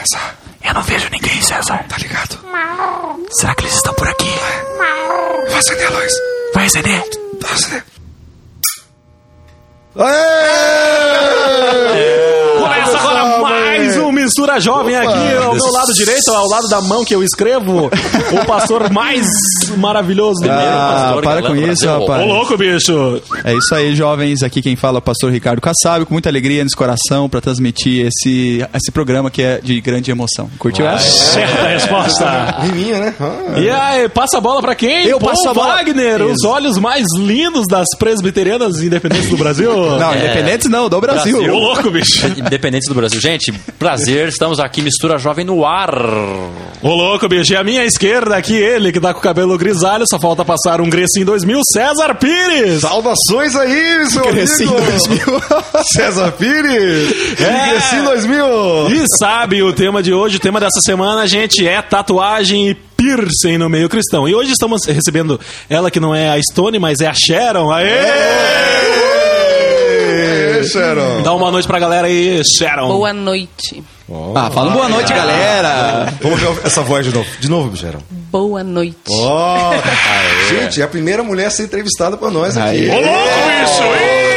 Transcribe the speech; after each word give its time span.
começar. 0.00 0.36
Eu 0.62 0.74
não 0.74 0.82
vejo 0.82 1.08
ninguém, 1.10 1.42
César. 1.42 1.84
Tá 1.88 1.96
ligado? 1.98 2.38
Será 3.32 3.54
que 3.54 3.62
eles 3.64 3.74
estão 3.74 3.92
por 3.94 4.08
aqui? 4.08 4.30
Vai 5.48 5.58
acender 5.58 5.86
a 5.86 5.90
luz. 5.90 6.12
Vai 6.54 6.66
acender? 6.66 7.04
Vai 7.40 7.52
acender. 7.52 7.84
Começa 12.58 12.98
agora 12.98 13.38
mais 13.40 13.96
Jovem 14.58 14.96
aqui 14.96 15.36
ao 15.36 15.54
meu 15.54 15.72
lado 15.72 15.92
direito, 15.92 16.30
ao 16.30 16.48
lado 16.48 16.68
da 16.68 16.80
mão 16.80 17.04
que 17.04 17.14
eu 17.14 17.22
escrevo, 17.22 17.86
o 17.86 18.46
pastor 18.46 18.90
mais 18.90 19.26
maravilhoso 19.76 20.40
do 20.40 20.48
mundo. 20.48 20.58
Ah, 20.58 21.12
pastor 21.14 21.22
para 21.22 21.42
com 21.42 21.56
isso, 21.56 21.84
Brasil. 21.84 21.90
Ô 21.90 22.00
rapaz. 22.00 22.26
louco, 22.26 22.56
bicho! 22.56 23.22
É 23.44 23.54
isso 23.54 23.74
aí, 23.74 23.94
jovens. 23.94 24.42
Aqui 24.42 24.60
quem 24.62 24.76
fala 24.76 24.98
é 24.98 25.00
o 25.00 25.02
pastor 25.02 25.30
Ricardo 25.30 25.60
Kassab, 25.60 26.04
com 26.04 26.14
muita 26.14 26.28
alegria 26.28 26.62
nesse 26.62 26.76
coração 26.76 27.28
para 27.28 27.40
transmitir 27.40 28.06
esse, 28.06 28.66
esse 28.74 28.90
programa 28.90 29.30
que 29.30 29.42
é 29.42 29.60
de 29.62 29.80
grande 29.80 30.10
emoção. 30.10 30.50
Curtiu 30.58 30.86
essa? 30.86 31.10
Certa 31.10 31.68
resposta. 31.68 32.56
Riminha, 32.62 32.98
né? 32.98 33.14
Ah. 33.20 33.60
E 33.60 33.70
aí, 33.70 34.08
passa 34.08 34.38
a 34.38 34.40
bola 34.40 34.60
pra 34.60 34.74
quem? 34.74 35.06
Eu 35.06 35.18
Paul 35.18 35.30
passo 35.30 35.48
a 35.48 35.54
bola. 35.54 35.76
Wagner, 35.76 36.22
os 36.22 36.44
olhos 36.44 36.78
mais 36.78 37.04
lindos 37.16 37.66
das 37.68 37.86
presbiterianas 37.98 38.82
independentes 38.82 39.28
do 39.28 39.36
Brasil. 39.36 39.72
Não, 39.98 40.14
independentes 40.14 40.68
não, 40.68 40.88
do 40.88 41.00
Brasil. 41.00 41.38
Ô 41.38 41.58
louco, 41.58 41.90
bicho! 41.90 42.26
Independentes 42.26 42.88
do 42.88 42.94
Brasil. 42.94 43.20
Gente, 43.20 43.52
prazer, 43.78 44.28
estamos 44.40 44.58
aqui, 44.58 44.80
Mistura 44.80 45.18
Jovem 45.18 45.44
no 45.44 45.66
ar. 45.66 45.94
Ô 46.80 46.94
louco, 46.94 47.28
bicho! 47.28 47.52
E 47.52 47.56
a 47.56 47.62
minha 47.62 47.84
esquerda 47.84 48.38
aqui, 48.38 48.54
ele 48.54 48.90
que 48.90 48.98
tá 48.98 49.12
com 49.12 49.20
o 49.20 49.22
cabelo 49.22 49.58
grisalho, 49.58 50.06
só 50.08 50.18
falta 50.18 50.42
passar 50.46 50.80
um 50.80 50.88
Grecinho 50.88 51.26
2000, 51.26 51.60
César 51.70 52.14
Pires! 52.14 52.80
Saudações 52.80 53.54
aí, 53.54 54.08
seu 54.08 54.22
Cresci 54.22 54.64
em 54.64 54.68
amigo. 54.68 54.80
2000. 54.90 55.84
César 55.84 56.32
Pires. 56.32 57.38
É. 57.38 57.68
Cresci 57.68 57.96
em 57.96 58.02
2000. 58.02 58.44
E 58.92 59.04
sabe 59.18 59.62
o 59.62 59.74
tema 59.74 60.02
de 60.02 60.14
hoje, 60.14 60.38
o 60.38 60.40
tema 60.40 60.58
dessa 60.58 60.80
semana, 60.80 61.26
gente, 61.26 61.68
é 61.68 61.82
tatuagem 61.82 62.70
e 62.70 62.74
piercing 62.74 63.58
no 63.58 63.68
meio 63.68 63.90
cristão. 63.90 64.26
E 64.26 64.34
hoje 64.34 64.52
estamos 64.52 64.86
recebendo 64.86 65.38
ela 65.68 65.90
que 65.90 66.00
não 66.00 66.14
é 66.14 66.30
a 66.30 66.40
Stone, 66.40 66.78
mas 66.78 67.00
é 67.00 67.08
a 67.08 67.14
Sharon. 67.14 67.70
Aê! 67.70 68.79
Sharon. 70.64 71.22
Dá 71.22 71.32
uma 71.32 71.50
noite 71.50 71.66
pra 71.66 71.78
galera 71.78 72.06
aí, 72.06 72.42
Sharon. 72.44 72.88
Boa 72.88 73.12
noite. 73.12 73.82
Ah, 74.34 74.50
fala 74.50 74.72
boa 74.72 74.88
noite, 74.88 75.12
galera. 75.12 76.12
Vamos 76.20 76.40
ver 76.40 76.48
essa 76.64 76.82
voz 76.82 77.06
de 77.06 77.14
novo. 77.14 77.28
De 77.38 77.48
novo, 77.48 77.76
Sharon. 77.76 78.00
Boa 78.10 78.64
noite. 78.64 78.96
Ó. 79.08 79.72
Gente, 80.50 80.80
é 80.80 80.84
a 80.84 80.88
primeira 80.88 81.22
mulher 81.22 81.46
a 81.46 81.50
ser 81.50 81.64
entrevistada 81.64 82.16
por 82.16 82.30
nós 82.30 82.56
aqui. 82.56 82.88
Ô 82.88 82.94
louco, 82.94 83.04
bicho! 83.04 84.29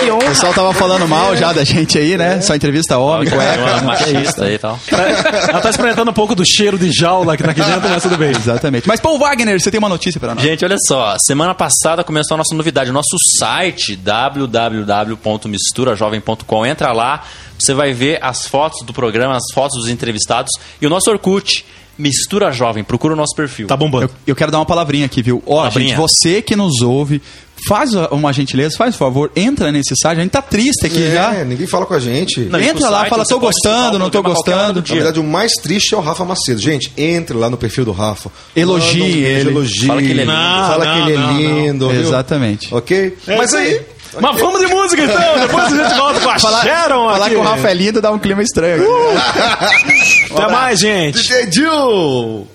Que 0.00 0.10
O 0.10 0.14
honra. 0.16 0.26
pessoal 0.28 0.52
tava 0.54 0.72
falando 0.72 1.06
mal 1.08 1.36
já 1.36 1.52
da 1.52 1.64
gente 1.64 1.98
aí, 1.98 2.16
né? 2.16 2.40
Só 2.40 2.54
entrevista 2.54 2.96
homem, 2.98 3.28
cueca. 3.30 3.82
machista 3.82 4.44
aí 4.44 4.54
e 4.54 4.58
tal. 4.58 4.78
Ela 4.90 5.60
tá 5.60 5.70
experimentando 5.70 6.10
um 6.10 6.14
pouco 6.14 6.34
do 6.34 6.44
cheiro 6.44 6.78
de 6.78 6.90
jaula 6.92 7.36
que 7.36 7.42
tá 7.42 7.50
aqui 7.50 7.62
dentro, 7.62 7.88
mas 7.88 8.02
tudo 8.02 8.16
bem. 8.16 8.30
Exatamente. 8.30 8.86
Mas, 8.88 9.00
Paul 9.00 9.18
Wagner, 9.18 9.58
você 9.60 9.70
tem 9.70 9.78
uma 9.78 9.88
notícia 9.88 10.20
pra 10.20 10.34
nós? 10.34 10.42
Gente, 10.44 10.64
olha 10.64 10.76
só, 10.86 11.16
semana 11.18 11.54
passada 11.54 12.04
começou 12.04 12.34
a 12.34 12.38
nossa 12.38 12.54
novidade, 12.54 12.90
o 12.90 12.92
nosso 12.92 13.16
site 13.38 13.96
www.misturajovem.com. 13.96 16.66
Entra 16.66 16.92
lá, 16.92 17.24
você 17.58 17.74
vai 17.74 17.92
ver 17.92 18.18
as 18.22 18.46
fotos 18.46 18.84
do 18.84 18.92
programa, 18.92 19.36
as 19.36 19.44
fotos 19.54 19.78
dos 19.80 19.88
entrevistados 19.88 20.50
e 20.80 20.86
o 20.86 20.90
nosso 20.90 21.10
Orkut, 21.10 21.64
Mistura 21.98 22.52
Jovem. 22.52 22.84
Procura 22.84 23.14
o 23.14 23.16
nosso 23.16 23.34
perfil. 23.34 23.66
Tá 23.66 23.76
bombando. 23.76 24.04
Eu, 24.04 24.10
eu 24.28 24.36
quero 24.36 24.52
dar 24.52 24.58
uma 24.58 24.66
palavrinha 24.66 25.06
aqui, 25.06 25.20
viu? 25.22 25.42
Ó, 25.46 25.56
Palavrinha. 25.58 25.88
gente, 25.90 25.98
você 25.98 26.40
que 26.40 26.54
nos 26.54 26.80
ouve, 26.80 27.20
faz 27.66 27.92
uma 28.10 28.32
gentileza, 28.32 28.76
faz 28.76 28.94
um 28.94 28.98
favor, 28.98 29.30
entra 29.34 29.72
nesse 29.72 29.94
site. 30.00 30.18
A 30.18 30.22
gente 30.22 30.30
tá 30.32 30.42
triste 30.42 30.86
aqui 30.86 31.02
É, 31.02 31.12
já. 31.14 31.44
ninguém 31.44 31.66
fala 31.66 31.86
com 31.86 31.94
a 31.94 31.98
gente. 32.00 32.40
Não, 32.40 32.60
Entra 32.60 32.88
lá, 32.88 33.00
site 33.00 33.10
fala, 33.10 33.24
tô 33.24 33.38
gostando, 33.38 33.98
não 33.98 34.10
tô 34.10 34.22
gostando. 34.22 34.80
do 34.82 34.88
Na 34.88 34.94
verdade, 34.94 35.20
o 35.20 35.24
mais 35.24 35.52
triste 35.62 35.94
é 35.94 35.96
o 35.96 36.00
Rafa 36.00 36.24
Macedo. 36.24 36.60
Gente, 36.60 36.92
entre 36.96 37.36
lá 37.36 37.48
no 37.50 37.56
perfil 37.56 37.84
do 37.84 37.92
Rafa. 37.92 38.30
Elogie 38.54 38.98
Manda 39.00 39.12
um 39.12 39.16
ele. 39.16 39.50
Elogie. 39.50 39.86
Fala 39.86 40.00
que 40.02 40.08
ele 40.10 40.20
é 40.20 40.24
lindo. 40.24 40.32
Fala 40.36 40.84
Não, 40.84 40.92
que 40.94 41.00
ele 41.00 41.12
é 41.12 41.16
não, 41.18 41.32
não, 41.32 41.38
lindo. 41.40 41.90
Exatamente. 41.92 42.74
Ok? 42.74 43.16
É 43.26 43.36
Mas 43.36 43.54
aí. 43.54 43.80
Mas 44.20 44.40
vamos 44.40 44.58
de 44.60 44.66
música 44.68 45.02
então, 45.04 45.38
depois 45.38 45.64
a 45.64 45.68
gente 45.84 45.94
volta 45.98 46.20
com 46.20 46.30
a 46.30 46.38
Sharon 46.38 47.10
Falar 47.10 47.26
aqui. 47.26 47.34
com 47.34 47.40
o 47.42 47.44
Rafa 47.44 47.68
é 47.70 47.74
lindo 47.74 48.00
dá 48.00 48.10
um 48.10 48.18
clima 48.18 48.42
estranho. 48.42 48.82
Até 50.32 50.48
mais, 50.50 50.80
gente. 50.80 51.18
DJ 51.18 51.52
Jill! 51.52 52.48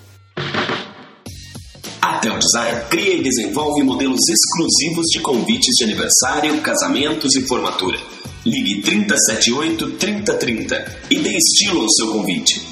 A 2.24 2.26
Tel 2.26 2.38
Design 2.38 2.88
cria 2.88 3.16
e 3.16 3.22
desenvolve 3.22 3.82
modelos 3.82 4.20
exclusivos 4.30 5.06
de 5.12 5.20
convites 5.20 5.74
de 5.76 5.84
aniversário, 5.84 6.58
casamentos 6.62 7.36
e 7.36 7.46
formatura. 7.46 7.98
Ligue 8.46 8.80
3078 8.80 9.90
3030 9.98 11.00
e 11.10 11.18
dê 11.18 11.36
estilo 11.36 11.82
ao 11.82 11.90
seu 11.90 12.12
convite. 12.12 12.66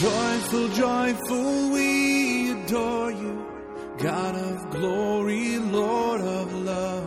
Joyful, 0.00 0.68
joyful, 0.74 1.70
we 1.72 2.50
adore 2.50 3.12
you. 3.12 3.46
God 3.98 4.34
of 4.34 4.76
glory, 4.76 5.58
Lord 5.70 6.22
of 6.22 6.52
love. 6.64 7.06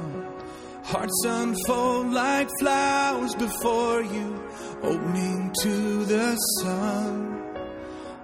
Hearts 0.85 1.25
unfold 1.25 2.13
like 2.13 2.49
flowers 2.61 3.35
before 3.35 4.03
you, 4.03 4.41
opening 4.81 5.51
to 5.63 6.05
the 6.05 6.37
sun 6.61 7.41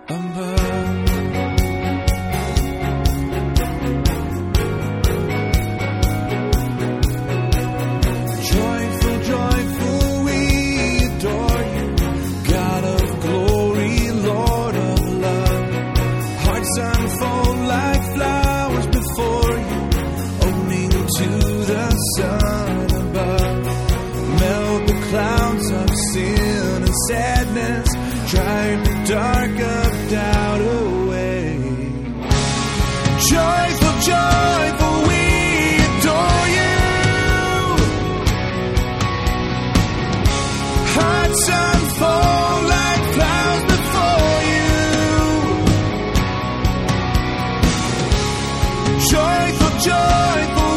above. 0.07 1.58
Joyful, 49.49 49.79
joyful, 49.79 50.68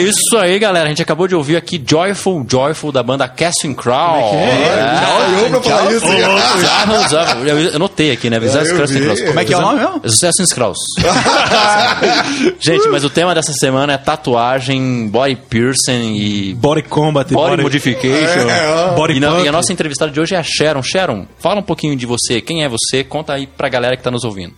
isso 0.00 0.36
aí, 0.38 0.58
galera. 0.58 0.86
A 0.86 0.88
gente 0.88 1.02
acabou 1.02 1.26
de 1.28 1.34
ouvir 1.34 1.56
aqui 1.56 1.82
Joyful 1.84 2.44
Joyful 2.48 2.90
da 2.92 3.02
banda 3.02 3.26
Casting 3.28 3.74
Crow. 3.74 3.94
Ah, 3.94 5.40
eu 5.42 5.50
pra 5.50 5.60
falar 5.62 5.92
isso. 5.92 6.06
Bizarro, 6.06 7.02
bizarro. 7.02 7.46
Eu 7.48 7.58
eu 7.58 7.76
anotei 7.76 8.10
aqui, 8.12 8.28
né? 8.30 8.36
Eu 8.38 8.42
Casting 8.42 8.98
vi. 8.98 9.04
Crows. 9.04 9.20
Como 9.22 9.40
é 9.40 9.44
que 9.44 9.54
é 9.54 9.56
o 9.58 9.60
nome 9.60 9.78
mesmo? 9.80 10.00
Assassin's 10.04 10.52
Cross. 10.52 10.78
Gente, 12.60 12.88
mas 12.88 13.04
o 13.04 13.10
tema 13.10 13.34
dessa 13.34 13.52
semana 13.52 13.92
é 13.94 13.98
tatuagem, 13.98 15.08
body 15.08 15.36
piercing 15.48 16.16
e 16.16 16.54
Body 16.54 16.82
Combat, 16.82 17.32
body, 17.32 17.62
modification. 17.62 18.48
É, 18.50 18.94
Body 18.94 19.14
e, 19.14 19.20
na- 19.20 19.40
e 19.40 19.48
a 19.48 19.52
nossa 19.52 19.72
entrevistada 19.72 20.10
de 20.10 20.20
hoje 20.20 20.34
é 20.34 20.38
a 20.38 20.42
Sharon. 20.42 20.82
Sharon, 20.82 21.26
fala 21.38 21.60
um 21.60 21.62
pouquinho 21.62 21.96
de 21.96 22.06
você. 22.06 22.40
Quem 22.40 22.62
é 22.64 22.68
você? 22.68 23.02
Conta 23.04 23.32
aí 23.34 23.46
pra 23.46 23.68
galera 23.68 23.96
que 23.96 24.02
tá 24.02 24.10
nos 24.10 24.24
ouvindo. 24.24 24.54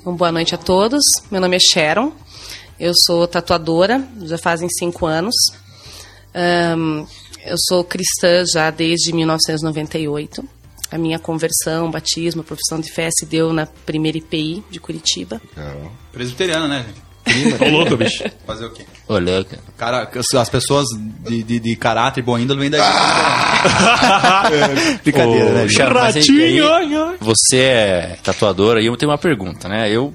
Então, 0.00 0.14
boa 0.14 0.32
noite 0.32 0.54
a 0.54 0.58
todos. 0.58 1.00
Meu 1.30 1.40
nome 1.40 1.56
é 1.56 1.60
Sharon. 1.60 2.12
Eu 2.78 2.92
sou 3.06 3.26
tatuadora, 3.26 4.02
já 4.22 4.38
fazem 4.38 4.68
cinco 4.68 5.06
anos. 5.06 5.34
Ahn, 6.34 7.04
eu 7.44 7.56
sou 7.68 7.84
cristã 7.84 8.44
já 8.52 8.70
desde 8.70 9.12
1998. 9.12 10.44
A 10.90 10.98
minha 10.98 11.18
conversão, 11.18 11.90
batismo, 11.90 12.42
profissão 12.44 12.78
de 12.80 12.92
fé 12.92 13.08
se 13.10 13.24
deu 13.24 13.52
na 13.52 13.66
primeira 13.66 14.18
IPI 14.18 14.62
de 14.70 14.78
Curitiba. 14.78 15.40
Presbiteriano, 16.12 16.68
né? 16.68 16.84
Ô, 17.60 17.68
louco, 17.70 17.96
bicho. 17.96 18.24
Fazer 18.46 18.66
o 18.66 18.70
quê? 18.72 18.84
Ô, 19.08 19.18
louca. 19.18 19.58
Cara, 19.78 20.10
as 20.36 20.48
pessoas 20.50 20.84
de, 21.20 21.42
de, 21.42 21.60
de 21.60 21.76
caráter 21.76 22.20
e 22.20 22.24
boa 22.24 22.40
índole 22.40 22.60
vêm 22.60 22.70
daí. 22.70 22.80
Brincadeira, 25.02 25.50
Ô, 25.50 25.54
né? 25.54 25.68
gente? 25.68 25.82
Mas 25.92 26.16
aí- 26.16 26.60
aí-. 26.60 27.16
Você 27.20 27.56
é 27.58 28.18
tatuadora 28.22 28.82
e 28.82 28.86
eu 28.86 28.96
tenho 28.96 29.10
uma 29.10 29.18
pergunta, 29.18 29.68
né? 29.68 29.90
Eu 29.90 30.12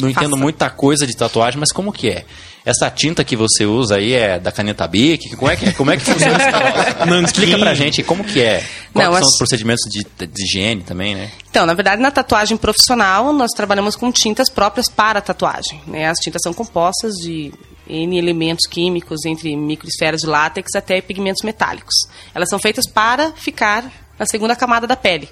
não 0.00 0.08
entendo 0.08 0.30
Faça. 0.30 0.42
muita 0.42 0.70
coisa 0.70 1.06
de 1.06 1.16
tatuagem, 1.16 1.58
mas 1.60 1.70
como 1.72 1.92
que 1.92 2.08
é? 2.08 2.24
Essa 2.64 2.88
tinta 2.90 3.24
que 3.24 3.34
você 3.36 3.66
usa 3.66 3.96
aí 3.96 4.12
é 4.12 4.38
da 4.38 4.52
caneta 4.52 4.86
Bic? 4.86 5.34
Como 5.36 5.50
é 5.50 5.56
que, 5.56 5.72
como 5.72 5.90
é 5.90 5.96
que 5.96 6.04
funciona 6.04 6.36
esse 6.36 6.46
negócio? 6.46 6.94
Nanquim. 7.06 7.24
Explica 7.26 7.58
pra 7.58 7.74
gente 7.74 8.02
como 8.04 8.22
que 8.22 8.40
é. 8.40 8.64
Quais 8.92 9.08
Não, 9.08 9.14
são 9.16 9.22
as- 9.22 9.26
os 9.32 9.38
procedimentos 9.38 9.82
de, 9.90 10.04
de 10.26 10.44
higiene 10.44 10.82
também, 10.82 11.14
né? 11.16 11.30
Então, 11.50 11.66
na 11.66 11.74
verdade, 11.74 12.00
na 12.00 12.10
tatuagem 12.12 12.56
profissional, 12.56 13.32
nós 13.32 13.50
trabalhamos 13.50 13.96
com 13.96 14.12
tintas 14.12 14.48
próprias 14.48 14.88
para 14.88 15.18
a 15.18 15.22
tatuagem. 15.22 15.82
né? 15.88 16.08
As 16.08 16.18
tintas 16.18 16.40
são 16.42 16.54
compostas 16.54 17.14
de 17.14 17.52
N 17.88 18.16
elementos 18.16 18.66
químicos, 18.70 19.24
entre 19.26 19.56
microesferas 19.56 20.20
de 20.20 20.28
látex 20.28 20.70
até 20.76 21.00
pigmentos 21.00 21.42
metálicos. 21.42 21.94
Elas 22.32 22.48
são 22.48 22.60
feitas 22.60 22.86
para 22.88 23.32
ficar 23.32 23.90
na 24.16 24.24
segunda 24.24 24.54
camada 24.54 24.86
da 24.86 24.94
pele. 24.94 25.28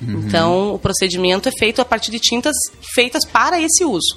Então, 0.00 0.74
o 0.74 0.78
procedimento 0.78 1.48
é 1.48 1.52
feito 1.52 1.80
a 1.80 1.84
partir 1.84 2.10
de 2.10 2.18
tintas 2.18 2.54
feitas 2.94 3.24
para 3.24 3.60
esse 3.60 3.84
uso. 3.84 4.16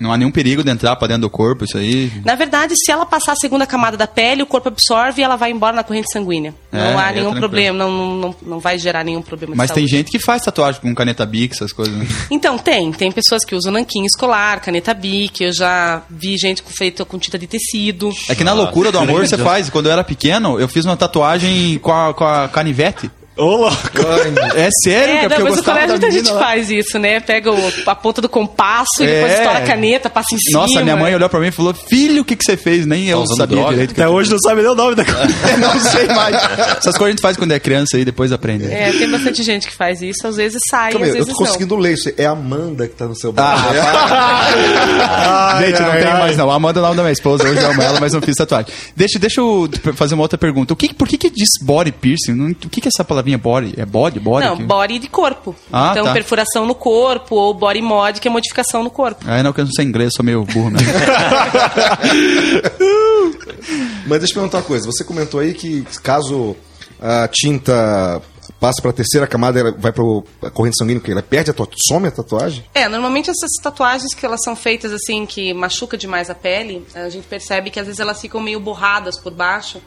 Não 0.00 0.10
há 0.10 0.16
nenhum 0.16 0.30
perigo 0.30 0.64
de 0.64 0.70
entrar 0.70 0.96
pra 0.96 1.06
dentro 1.06 1.22
do 1.22 1.30
corpo, 1.30 1.62
isso 1.66 1.76
aí. 1.76 2.10
Na 2.24 2.34
verdade, 2.34 2.74
se 2.74 2.90
ela 2.90 3.04
passar 3.04 3.32
a 3.32 3.36
segunda 3.36 3.66
camada 3.66 3.98
da 3.98 4.06
pele, 4.06 4.42
o 4.42 4.46
corpo 4.46 4.68
absorve 4.68 5.20
e 5.20 5.24
ela 5.24 5.36
vai 5.36 5.50
embora 5.50 5.76
na 5.76 5.84
corrente 5.84 6.10
sanguínea. 6.10 6.54
É, 6.72 6.90
não 6.90 6.98
há 6.98 7.10
é 7.10 7.16
nenhum 7.16 7.34
problema, 7.34 7.78
não, 7.78 7.90
não, 7.90 8.16
não, 8.16 8.36
não 8.40 8.58
vai 8.58 8.78
gerar 8.78 9.04
nenhum 9.04 9.20
problema 9.20 9.54
Mas 9.54 9.68
de 9.68 9.74
tem 9.74 9.82
saúde. 9.82 9.96
gente 9.98 10.10
que 10.10 10.18
faz 10.18 10.40
tatuagem 10.42 10.80
com 10.80 10.94
caneta 10.94 11.26
Bic, 11.26 11.54
essas 11.54 11.70
coisas. 11.70 11.94
né? 11.94 12.06
Então, 12.30 12.56
tem. 12.56 12.90
Tem 12.92 13.12
pessoas 13.12 13.44
que 13.44 13.54
usam 13.54 13.70
nanquim 13.72 14.06
escolar, 14.06 14.60
caneta 14.60 14.94
bic. 14.94 15.44
Eu 15.44 15.52
já 15.52 16.02
vi 16.08 16.38
gente 16.38 16.62
com 16.62 16.70
feito 16.70 17.04
com 17.04 17.18
tinta 17.18 17.38
de 17.38 17.46
tecido. 17.46 18.10
É 18.26 18.34
que 18.34 18.42
na 18.42 18.54
loucura 18.54 18.90
do 18.90 18.98
amor 18.98 19.26
você 19.26 19.36
faz. 19.36 19.68
Quando 19.68 19.86
eu 19.86 19.92
era 19.92 20.02
pequeno, 20.02 20.58
eu 20.58 20.66
fiz 20.66 20.86
uma 20.86 20.96
tatuagem 20.96 21.78
com 21.78 21.92
a, 21.92 22.14
com 22.14 22.24
a 22.24 22.48
canivete. 22.48 23.10
Ô, 23.40 23.56
louco. 23.56 23.76
É 24.54 24.68
sério, 24.84 25.14
É, 25.14 25.20
porque 25.20 25.34
não, 25.34 25.38
eu 25.38 25.44
mas 25.44 25.52
o 25.52 25.56
gostava 25.56 25.78
colégio 25.80 25.98
da 25.98 26.06
muita 26.06 26.10
gente 26.10 26.30
lá. 26.32 26.40
faz 26.40 26.70
isso, 26.70 26.98
né? 26.98 27.20
Pega 27.20 27.50
o- 27.52 27.72
a 27.86 27.94
ponta 27.94 28.20
do 28.20 28.28
compasso 28.28 28.86
e 29.00 29.04
É. 29.04 29.06
depois 29.14 29.32
estoura 29.32 29.58
a 29.58 29.62
caneta, 29.62 30.10
passa 30.10 30.34
em 30.34 30.38
cima. 30.38 30.60
Nossa, 30.60 30.82
minha 30.82 30.96
mãe 30.96 31.14
olhou 31.14 31.28
pra 31.28 31.40
mim 31.40 31.46
e 31.48 31.50
falou: 31.50 31.72
Filho, 31.72 32.22
o 32.22 32.24
que, 32.24 32.36
que 32.36 32.44
você 32.44 32.56
fez? 32.56 32.84
Nem 32.84 33.08
eu 33.08 33.18
usando 33.20 33.38
sabia 33.38 33.56
droga? 33.56 33.70
direito. 33.72 33.92
Até 33.92 34.08
hoje 34.08 34.30
não 34.30 34.38
sabe 34.38 34.60
nem 34.62 34.70
o 34.70 34.74
nome 34.74 34.94
da 34.94 35.04
coisa. 35.04 35.20
não 35.58 35.80
sei 35.80 36.06
mais. 36.08 36.36
Essas 36.36 36.96
coisas 36.98 37.02
a 37.06 37.10
gente 37.10 37.22
faz 37.22 37.36
quando 37.36 37.52
é 37.52 37.58
criança 37.60 37.98
e 37.98 38.04
depois 38.04 38.30
aprende. 38.32 38.66
É, 38.66 38.92
tem 38.92 39.10
bastante 39.10 39.42
gente 39.42 39.66
que 39.66 39.74
faz 39.74 40.02
isso. 40.02 40.26
Às 40.26 40.36
vezes 40.36 40.58
sai, 40.68 40.92
Calma 40.92 41.06
às 41.06 41.12
aí, 41.12 41.18
eu 41.18 41.24
vezes 41.24 41.34
tô 41.36 41.40
não. 41.42 41.46
conseguindo 41.50 41.76
ler 41.76 41.94
isso. 41.94 42.12
É 42.18 42.26
a 42.26 42.32
Amanda 42.32 42.86
que 42.86 42.94
tá 42.94 43.06
no 43.06 43.16
seu 43.16 43.32
braço. 43.32 43.64
Ah, 43.72 45.60
Gente, 45.64 45.80
não 45.80 45.90
ai, 45.90 46.04
ai. 46.04 46.18
mais 46.20 46.36
não. 46.36 46.50
A 46.50 46.54
Amanda 46.54 46.78
é 46.78 46.82
o 46.82 46.84
nome 46.84 46.96
da 46.96 47.02
minha 47.02 47.12
esposa, 47.12 47.44
hoje 47.48 47.58
amo 47.64 47.80
ela, 47.82 48.00
mas 48.00 48.12
não 48.12 48.20
fiz 48.20 48.36
tatuagem. 48.36 48.72
Deixa, 48.96 49.18
deixa 49.18 49.40
eu 49.40 49.68
fazer 49.94 50.14
uma 50.14 50.22
outra 50.22 50.38
pergunta. 50.38 50.72
O 50.72 50.76
que, 50.76 50.92
por 50.94 51.08
que, 51.08 51.16
que 51.16 51.30
diz 51.30 51.48
body 51.62 51.92
piercing? 51.92 52.32
Não- 52.34 52.50
O 52.50 52.54
que, 52.68 52.80
que 52.80 52.88
é 52.88 52.90
essa 52.94 53.04
palavrinha 53.04 53.29
body? 53.38 53.74
É 53.76 53.84
body? 53.86 54.18
Body? 54.20 54.46
Não, 54.46 54.56
Que- 54.56 54.64
body 54.64 54.98
de 54.98 55.08
corpo. 55.08 55.54
Ah, 55.72 55.90
então, 55.92 56.04
tá. 56.06 56.12
perfuração 56.12 56.66
no 56.66 56.74
corpo 56.74 57.36
ou 57.36 57.54
body 57.54 57.82
mod, 57.82 58.20
que 58.20 58.28
é 58.28 58.30
modificação 58.30 58.82
no 58.82 58.90
corpo. 58.90 59.24
Ah, 59.26 59.42
não, 59.42 59.52
que 59.52 59.60
eu 59.60 59.64
não 59.64 59.72
sei 59.72 59.84
inglês, 59.84 60.10
sou 60.14 60.24
meio 60.24 60.44
burro 60.44 60.70
mesmo. 60.70 60.88
Mas 64.06 64.18
deixa 64.18 64.32
eu 64.32 64.34
perguntar 64.34 64.58
uma 64.58 64.64
coisa. 64.64 64.86
Você 64.86 65.04
comentou 65.04 65.40
aí 65.40 65.54
que 65.54 65.82
caso 66.02 66.56
a 67.00 67.28
tinta 67.28 68.20
passe 68.58 68.80
para 68.82 68.90
a 68.90 68.94
terceira 68.94 69.26
camada, 69.26 69.58
ela 69.58 69.72
vai 69.72 69.90
para 69.90 70.02
a 70.42 70.50
corrente 70.50 70.76
sanguínea, 70.76 71.00
porque 71.00 71.12
ela 71.12 71.22
perde 71.22 71.50
a 71.50 71.54
tatuagem, 71.54 71.78
some 71.88 72.08
a 72.08 72.10
tatuagem? 72.10 72.62
É, 72.74 72.88
normalmente 72.88 73.30
essas 73.30 73.50
tatuagens 73.62 74.12
que 74.12 74.26
elas 74.26 74.40
são 74.44 74.54
feitas 74.54 74.92
assim, 74.92 75.24
que 75.24 75.54
machuca 75.54 75.96
demais 75.96 76.28
a 76.28 76.34
pele, 76.34 76.86
a 76.94 77.08
gente 77.08 77.26
percebe 77.26 77.70
que 77.70 77.80
às 77.80 77.86
vezes 77.86 78.00
elas 78.00 78.20
ficam 78.20 78.38
meio 78.38 78.60
borradas 78.60 79.18
por 79.18 79.32
baixo, 79.32 79.80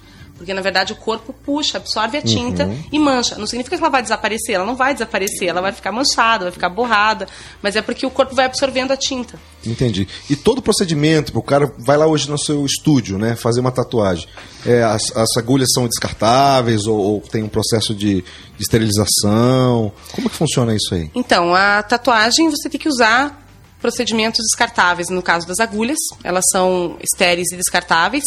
porque 0.44 0.54
na 0.54 0.62
verdade 0.62 0.92
o 0.92 0.96
corpo 0.98 1.32
puxa, 1.32 1.78
absorve 1.78 2.18
a 2.18 2.22
tinta 2.22 2.70
e 2.92 3.00
mancha. 3.00 3.38
Não 3.38 3.48
significa 3.48 3.78
que 3.78 3.82
ela 3.82 3.90
vai 3.90 4.02
desaparecer, 4.02 4.56
ela 4.56 4.66
não 4.66 4.76
vai 4.76 4.94
desaparecer, 4.94 5.48
ela 5.48 5.62
vai 5.62 5.72
ficar 5.72 5.94
manchada, 5.94 6.44
vai 6.44 6.52
ficar 6.52 6.68
borrada, 6.68 7.30
mas 7.62 7.78
é 7.78 7.82
porque 7.82 8.06
o 8.06 8.12
corpo 8.12 8.36
vai 8.36 8.46
absorvendo 8.46 8.92
a 8.92 8.98
tinta. 8.98 9.40
Entendi. 9.66 10.06
E 10.30 10.36
todo 10.36 10.58
o 10.58 10.62
procedimento, 10.62 11.32
o 11.38 11.42
cara 11.42 11.74
vai 11.80 11.96
lá 11.96 12.06
hoje 12.06 12.30
no 12.30 12.38
seu 12.38 12.66
estúdio, 12.66 13.18
né, 13.18 13.38
fazer 13.38 13.62
uma 13.62 13.72
tatuagem. 13.72 14.28
É, 14.66 14.84
as, 14.84 15.04
as 15.16 15.38
agulhas 15.38 15.70
são 15.74 15.88
descartáveis 15.88 16.86
ou, 16.86 16.98
ou 16.98 17.22
tem 17.22 17.42
um 17.42 17.50
processo 17.50 17.96
de, 17.96 18.16
de 18.22 18.24
esterilização? 18.60 19.94
Como 20.12 20.30
que 20.30 20.36
funciona 20.36 20.76
isso 20.76 20.94
aí? 20.94 21.10
Então, 21.16 21.56
a 21.56 21.82
tatuagem 21.82 22.50
você 22.50 22.70
tem 22.70 22.80
que 22.80 22.90
usar 22.90 23.42
procedimentos 23.80 24.42
descartáveis, 24.42 25.08
no 25.10 25.22
caso 25.22 25.48
das 25.48 25.60
agulhas, 25.60 26.00
elas 26.22 26.44
são 26.52 26.98
estéreis 27.02 27.50
e 27.54 27.56
descartáveis. 27.56 28.24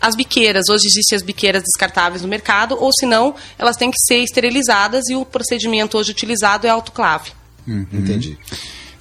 As 0.00 0.14
biqueiras, 0.14 0.68
hoje 0.70 0.86
existem 0.86 1.16
as 1.16 1.22
biqueiras 1.22 1.62
descartáveis 1.62 2.22
no 2.22 2.28
mercado, 2.28 2.76
ou 2.78 2.90
se 2.92 3.04
não, 3.04 3.34
elas 3.58 3.76
têm 3.76 3.90
que 3.90 3.98
ser 4.06 4.22
esterilizadas 4.22 5.08
e 5.08 5.14
o 5.16 5.24
procedimento 5.24 5.98
hoje 5.98 6.10
utilizado 6.12 6.66
é 6.66 6.70
autoclave. 6.70 7.32
Entendi. 7.66 8.38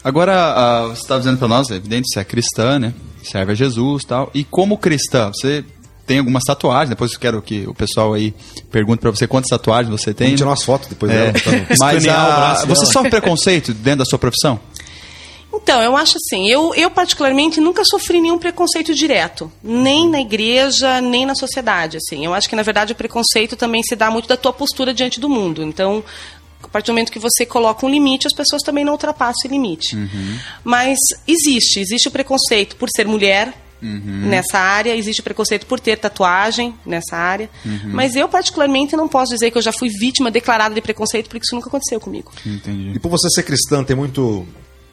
Agora, 0.04 0.34
ah, 0.34 0.88
você 0.88 1.02
está 1.02 1.18
dizendo 1.18 1.38
para 1.38 1.48
nós, 1.48 1.70
é 1.70 1.76
evidente, 1.76 2.08
você 2.12 2.20
é 2.20 2.24
cristã, 2.24 2.80
né? 2.80 2.94
Serve 3.24 3.52
a 3.52 3.56
Jesus 3.56 4.04
e 4.04 4.08
tal. 4.08 4.32
E 4.34 4.44
como 4.44 4.78
cristã, 4.78 5.32
você 5.34 5.64
tem 6.06 6.20
algumas 6.20 6.44
tatuagens, 6.44 6.90
depois 6.90 7.12
eu 7.14 7.20
quero 7.20 7.42
que 7.42 7.66
o 7.68 7.74
pessoal 7.74 8.14
aí 8.14 8.34
pergunte 8.72 9.00
para 9.00 9.12
você 9.12 9.28
quantas 9.28 9.50
tatuagens 9.50 9.90
você 9.92 10.14
tem. 10.14 10.28
Vamos 10.28 10.40
tirar 10.40 10.50
umas 10.52 10.64
fotos 10.64 10.88
depois 10.88 11.12
É. 11.12 11.32
dela. 11.34 11.68
Mas 11.80 12.06
o 12.06 12.10
ah, 12.10 12.14
braço 12.14 12.68
você 12.68 12.82
dela. 12.82 12.94
sofre 12.94 13.10
preconceito 13.10 13.74
dentro 13.74 14.00
da 14.00 14.06
sua 14.06 14.18
profissão? 14.18 14.60
Então, 15.54 15.82
eu 15.82 15.96
acho 15.96 16.18
assim, 16.18 16.50
eu, 16.50 16.74
eu 16.76 16.90
particularmente 16.90 17.60
nunca 17.60 17.84
sofri 17.84 18.22
nenhum 18.22 18.38
preconceito 18.38 18.94
direto, 18.94 19.52
nem 19.64 20.10
na 20.10 20.22
igreja, 20.22 21.02
nem 21.02 21.26
na 21.26 21.36
sociedade, 21.36 21.98
assim. 21.98 22.26
Eu 22.26 22.34
acho 22.34 22.48
que 22.48 22.56
na 22.56 22.64
verdade 22.64 22.94
o 22.94 22.96
preconceito 22.96 23.56
também 23.56 23.82
se 23.84 23.96
dá 23.96 24.10
muito 24.10 24.28
da 24.28 24.38
tua 24.38 24.54
postura 24.54 24.94
diante 24.94 25.20
do 25.20 25.30
mundo. 25.30 25.64
Então, 25.64 26.04
a 26.64 26.68
partir 26.68 26.88
do 26.88 26.94
momento 26.94 27.12
que 27.12 27.20
você 27.20 27.46
coloca 27.46 27.86
um 27.86 27.90
limite, 27.90 28.28
as 28.28 28.34
pessoas 28.34 28.62
também 28.62 28.86
não 28.86 28.94
ultrapassam 28.94 29.36
esse 29.40 29.48
limite. 29.48 29.98
Mas 30.64 30.98
existe, 31.28 31.80
existe 31.80 32.08
o 32.08 32.12
preconceito 32.12 32.76
por 32.76 32.90
ser 32.90 33.08
mulher, 33.08 33.54
Nessa 33.80 34.58
área, 34.58 34.96
existe 34.96 35.20
o 35.20 35.24
preconceito 35.24 35.68
por 35.68 35.80
ter 35.80 35.98
tatuagem 35.98 36.74
nessa 36.84 37.16
área. 37.16 37.50
Mas 37.86 38.16
eu, 38.16 38.28
particularmente, 38.28 38.96
não 38.96 39.08
posso 39.08 39.34
dizer 39.34 39.52
que 39.52 39.58
eu 39.58 39.62
já 39.62 39.72
fui 39.72 39.90
vítima 39.90 40.32
declarada 40.32 40.74
de 40.74 40.82
preconceito, 40.82 41.30
porque 41.30 41.46
isso 41.46 41.54
nunca 41.54 41.68
aconteceu 41.68 42.00
comigo. 42.00 42.32
Entendi. 42.46 42.94
E 42.96 43.00
por 43.00 43.10
você 43.10 43.30
ser 43.30 43.44
cristã, 43.44 43.84
tem 43.84 43.96
muito 43.96 44.48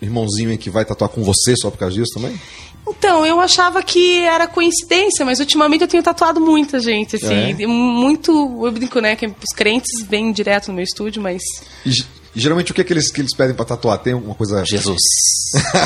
irmãozinho 0.05 0.51
aí 0.51 0.59
que 0.59 0.71
vai 0.71 0.85
tatuar 0.85 1.11
com 1.11 1.23
você 1.25 1.55
só 1.57 1.71
por 1.71 1.79
causa 1.79 1.95
disso 1.95 2.13
também? 2.15 2.39
Então, 2.87 3.25
eu 3.25 3.41
achava 3.41 3.83
que 3.83 4.21
era 4.21 4.47
coincidência, 4.47 5.25
mas 5.25 5.41
ultimamente 5.41 5.81
eu 5.83 5.89
tenho 5.89 6.03
tatuado 6.03 6.39
muita 6.41 6.79
gente, 6.79 7.17
assim. 7.17 7.63
É? 7.63 7.67
Muito. 7.67 8.31
Eu 8.63 8.71
brinco, 8.71 9.01
né? 9.01 9.17
Que 9.17 9.27
os 9.27 9.57
crentes 9.57 10.03
vêm 10.07 10.31
direto 10.33 10.69
no 10.69 10.75
meu 10.75 10.85
estúdio, 10.85 11.23
mas. 11.23 11.43
E, 11.87 11.91
ge- 11.91 12.05
geralmente 12.37 12.73
o 12.73 12.75
que, 12.75 12.83
é 12.83 12.85
que, 12.85 12.93
eles, 12.93 13.11
que 13.11 13.23
eles 13.23 13.35
pedem 13.35 13.55
pra 13.57 13.65
tatuar? 13.65 13.97
Tem 13.99 14.13
alguma 14.13 14.35
coisa. 14.35 14.63
Jesus. 14.67 15.01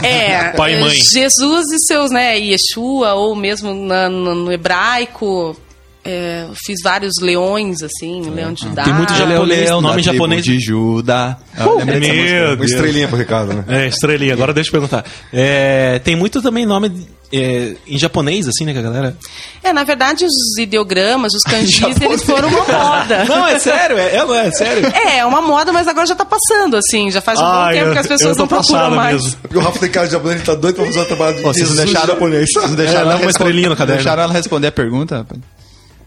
É. 0.03 0.51
Pai 0.59 0.73
e 0.73 0.75
é, 0.77 0.81
mãe. 0.81 0.91
Jesus 0.93 1.67
e 1.73 1.79
seus, 1.87 2.11
né? 2.11 2.37
Yeshua, 2.37 3.15
ou 3.15 3.37
mesmo 3.37 3.73
na- 3.73 4.09
no, 4.09 4.35
no 4.35 4.53
hebraico. 4.53 5.57
É, 6.05 6.47
fiz 6.65 6.77
vários 6.83 7.13
leões, 7.21 7.83
assim, 7.83 8.23
o 8.23 8.31
leão 8.31 8.53
de 8.53 8.63
Judá. 8.65 8.85
Tem 8.85 8.93
muito 8.95 9.13
é 9.13 9.17
o 9.17 9.19
japonês, 9.19 9.61
leão 9.61 9.81
nome 9.81 10.03
japonês. 10.03 10.43
de 10.45 10.59
Judá. 10.61 11.37
Ah, 11.57 11.65
música. 11.65 11.85
Meu 11.87 12.47
Uma 12.49 12.57
Deus. 12.57 12.71
estrelinha 12.71 13.09
pro 13.09 13.17
Ricardo, 13.19 13.53
né? 13.53 13.65
É, 13.69 13.87
estrelinha. 13.89 14.33
Agora 14.33 14.53
deixa 14.55 14.69
eu 14.69 14.73
perguntar. 14.73 15.05
É, 15.33 15.99
tem 16.01 16.17
muito 16.17 16.41
também 16.41 16.65
nome 16.65 17.07
é, 17.33 17.75
em 17.87 17.99
japonês, 17.99 18.49
assim, 18.49 18.65
né, 18.65 18.73
que 18.73 18.79
a 18.79 18.83
galera. 18.83 19.17
É, 19.63 19.71
na 19.73 19.85
verdade, 19.85 20.25
os 20.25 20.57
ideogramas, 20.59 21.35
os 21.35 21.43
kanjis, 21.51 22.01
eles 22.01 22.23
foram 22.23 22.49
uma 22.49 22.65
moda. 22.65 23.25
Não, 23.29 23.47
é 23.47 23.59
sério, 23.59 23.99
é, 23.99 24.17
é, 24.17 24.47
é 24.47 24.51
sério. 24.53 24.87
É, 24.95 25.19
é 25.19 25.27
uma 25.27 25.43
moda, 25.43 25.73
mas 25.73 25.87
agora 25.89 26.07
já 26.07 26.15
tá 26.15 26.25
passando, 26.25 26.77
assim. 26.77 27.11
Já 27.11 27.21
faz 27.21 27.39
um 27.39 27.43
bom 27.43 27.49
Ai, 27.49 27.75
tempo 27.75 27.87
eu- 27.89 27.93
que 27.93 27.99
as 27.99 28.07
pessoas 28.07 28.37
não 28.39 28.47
procuram 28.49 28.91
mais. 28.93 29.23
mesmo. 29.23 29.37
Porque 29.43 29.59
o 29.59 29.61
Rafa 29.61 29.79
tem 29.79 29.91
cara 29.91 30.07
de 30.07 30.13
japonês, 30.13 30.37
ele 30.39 30.47
tá 30.47 30.55
doido 30.55 30.77
pra 30.77 30.87
fazer 30.87 31.01
um 31.01 31.05
trabalho 31.05 31.37
de 31.37 31.43
Pô, 31.43 31.53
vocês 31.53 31.71
deixaram, 31.77 32.07
japonês. 32.07 32.49
vocês 32.51 32.65
não 32.67 32.73
É, 32.73 32.77
deixaram, 32.77 32.95
dá 32.95 33.01
ela 33.01 33.11
uma 33.11 33.27
respon- 33.27 33.31
estrelinha 33.45 33.69
no 33.69 33.77
caderno. 33.77 34.03
deixaram 34.03 34.23
ela 34.23 34.33
responder 34.33 34.67
a 34.69 34.73
pergunta, 34.73 35.17
rapaz. 35.19 35.41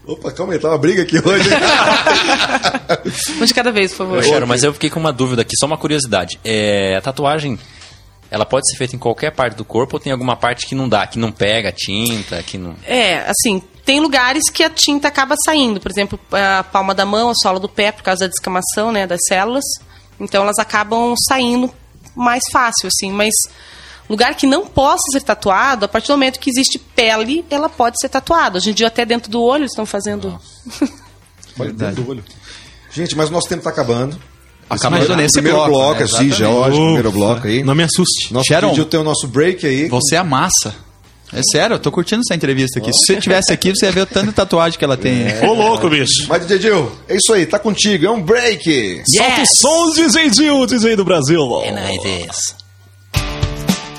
Opa, 0.06 0.32
calma 0.32 0.52
aí, 0.52 0.58
tá 0.58 0.68
uma 0.68 0.78
briga 0.78 1.02
aqui 1.02 1.16
hoje. 1.16 1.48
Um 3.40 3.44
de 3.46 3.54
cada 3.54 3.70
vez, 3.70 3.92
por 3.92 3.98
favor. 3.98 4.24
Sharon, 4.24 4.46
mas 4.46 4.64
eu 4.64 4.72
fiquei 4.72 4.90
com 4.90 4.98
uma 4.98 5.12
dúvida 5.12 5.42
aqui, 5.42 5.56
só 5.56 5.66
uma 5.66 5.78
curiosidade. 5.78 6.40
É, 6.44 6.96
a 6.96 7.00
tatuagem, 7.00 7.56
ela 8.28 8.44
pode 8.44 8.68
ser 8.68 8.76
feita 8.76 8.96
em 8.96 8.98
qualquer 8.98 9.30
parte 9.30 9.56
do 9.56 9.64
corpo 9.64 9.96
ou 9.96 10.00
tem 10.00 10.12
alguma 10.12 10.34
parte 10.36 10.66
que 10.66 10.74
não 10.74 10.88
dá, 10.88 11.06
que 11.06 11.18
não 11.18 11.30
pega 11.30 11.70
tinta, 11.70 12.42
que 12.42 12.58
não... 12.58 12.74
É, 12.84 13.30
assim, 13.30 13.62
tem 13.84 14.00
lugares 14.00 14.42
que 14.52 14.64
a 14.64 14.70
tinta 14.70 15.06
acaba 15.06 15.36
saindo. 15.44 15.80
Por 15.80 15.90
exemplo, 15.90 16.18
a 16.32 16.64
palma 16.64 16.94
da 16.94 17.06
mão, 17.06 17.30
a 17.30 17.34
sola 17.34 17.60
do 17.60 17.68
pé, 17.68 17.92
por 17.92 18.02
causa 18.02 18.20
da 18.20 18.28
descamação, 18.28 18.90
né, 18.90 19.06
das 19.06 19.20
células. 19.28 19.64
Então 20.18 20.42
elas 20.42 20.58
acabam 20.58 21.14
saindo 21.28 21.72
mais 22.14 22.42
fácil, 22.50 22.88
assim. 22.88 23.12
Mas 23.12 23.32
lugar 24.12 24.36
que 24.36 24.46
não 24.46 24.66
possa 24.66 25.02
ser 25.10 25.22
tatuado, 25.22 25.84
a 25.84 25.88
partir 25.88 26.06
do 26.08 26.12
momento 26.12 26.38
que 26.38 26.50
existe 26.50 26.78
pele, 26.78 27.44
ela 27.50 27.68
pode 27.68 27.96
ser 28.00 28.08
tatuada. 28.08 28.58
Hoje 28.58 28.70
em 28.70 28.74
dia 28.74 28.86
até 28.86 29.04
dentro 29.04 29.30
do 29.30 29.42
olho 29.42 29.64
estão 29.64 29.84
fazendo... 29.84 30.38
Olha 31.58 31.72
dentro 31.72 32.02
do 32.02 32.10
olho. 32.10 32.24
Gente, 32.92 33.16
mas 33.16 33.28
o 33.28 33.32
nosso 33.32 33.48
tempo 33.48 33.62
tá 33.62 33.70
acabando. 33.70 34.18
Acabando 34.68 35.02
Esse 35.02 35.16
nesse 35.16 35.32
primeiro 35.32 35.58
bloco, 35.58 35.72
bloco, 35.72 35.98
né? 35.98 36.04
assim, 36.04 36.04
Exatamente. 36.04 36.36
geológico, 36.36 36.84
primeiro 36.84 37.12
bloco 37.12 37.46
aí. 37.46 37.62
Não 37.62 37.74
me 37.74 37.82
assuste. 37.82 38.32
Nosso 38.32 38.46
Sharon. 38.48 38.68
vídeo 38.70 38.84
tem 38.86 39.00
o 39.00 39.04
nosso 39.04 39.26
break 39.26 39.66
aí. 39.66 39.88
Você 39.88 40.16
amassa. 40.16 40.74
É 41.34 41.40
sério, 41.50 41.74
eu 41.74 41.78
tô 41.78 41.90
curtindo 41.90 42.20
essa 42.20 42.34
entrevista 42.34 42.78
aqui. 42.78 42.92
Se 42.92 43.06
você 43.06 43.16
tivesse 43.20 43.52
aqui, 43.52 43.70
você 43.70 43.86
ia 43.86 43.92
ver 43.92 44.02
o 44.02 44.06
tanto 44.06 44.26
de 44.26 44.32
tatuagem 44.32 44.78
que 44.78 44.84
ela 44.84 44.98
tem. 44.98 45.24
Ô, 45.42 45.54
louco, 45.54 45.88
bicho. 45.88 46.26
Mas, 46.28 46.42
DJ 46.46 46.60
Gil, 46.60 46.92
é 47.08 47.16
isso 47.16 47.32
aí, 47.32 47.46
tá 47.46 47.58
contigo, 47.58 48.04
é 48.04 48.10
um 48.10 48.20
break. 48.20 49.02
Solta 49.06 49.42
os 49.42 49.48
sons, 49.56 49.94
DJ 49.94 50.32
Gil, 50.32 50.66
DJ 50.66 50.94
do 50.96 51.04
Brasil. 51.04 51.40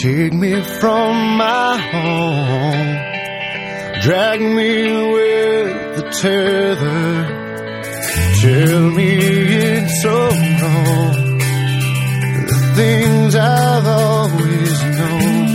Take 0.00 0.32
me 0.32 0.62
from 0.80 1.36
my 1.36 1.76
home, 1.76 2.96
drag 4.00 4.40
me 4.40 5.12
with 5.12 5.96
the 5.96 6.02
tether. 6.18 7.12
Tell 8.40 8.90
me 8.90 9.18
it's 9.18 10.02
so 10.02 10.16
wrong. 10.16 11.38
The 12.46 12.72
things 12.74 13.34
I've 13.36 13.86
always 13.86 14.82
known. 14.96 15.48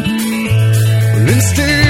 Instill 1.29 1.87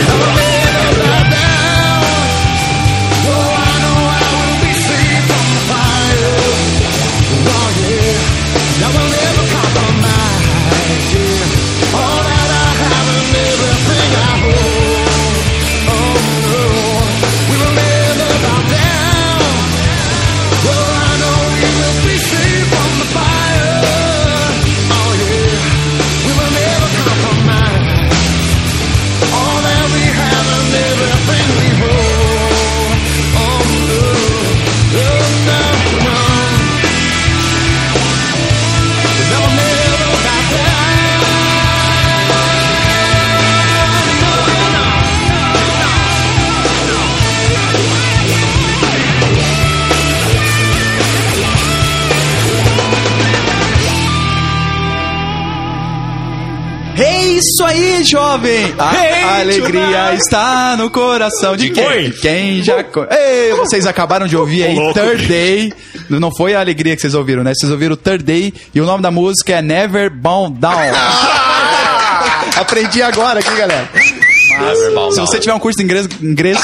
Yeah. 0.00 0.39
Isso 57.40 57.64
aí, 57.64 58.04
jovem! 58.04 58.74
A 58.78 58.94
Hey, 58.94 59.24
alegria 59.40 60.14
está 60.14 60.76
no 60.76 60.90
coração 60.90 61.56
de 61.56 61.70
quem? 61.70 61.86
Oi. 61.86 62.14
Quem 62.20 62.62
já. 62.62 62.84
co- 62.84 63.06
Ei, 63.10 63.52
vocês 63.54 63.86
acabaram 63.86 64.26
de 64.26 64.36
ouvir 64.36 64.64
aí 64.64 64.74
louco. 64.74 64.94
Third 64.98 65.26
Day. 65.26 65.72
Não 66.08 66.30
foi 66.36 66.54
a 66.54 66.60
alegria 66.60 66.94
que 66.94 67.00
vocês 67.02 67.14
ouviram, 67.14 67.42
né? 67.42 67.52
Vocês 67.54 67.70
ouviram 67.72 67.96
Third 67.96 68.22
Day 68.24 68.52
e 68.74 68.80
o 68.80 68.84
nome 68.86 69.02
da 69.02 69.10
música 69.10 69.54
é 69.54 69.62
Never 69.62 70.10
Bound 70.10 70.58
Down. 70.58 70.72
Aprendi 72.56 73.02
agora 73.02 73.40
aqui, 73.40 73.54
galera. 73.56 73.88
Se 75.12 75.20
você 75.20 75.38
tiver 75.38 75.54
um 75.54 75.58
curso 75.58 75.78
de 75.78 75.84
inglês, 75.84 76.08
inglês 76.22 76.58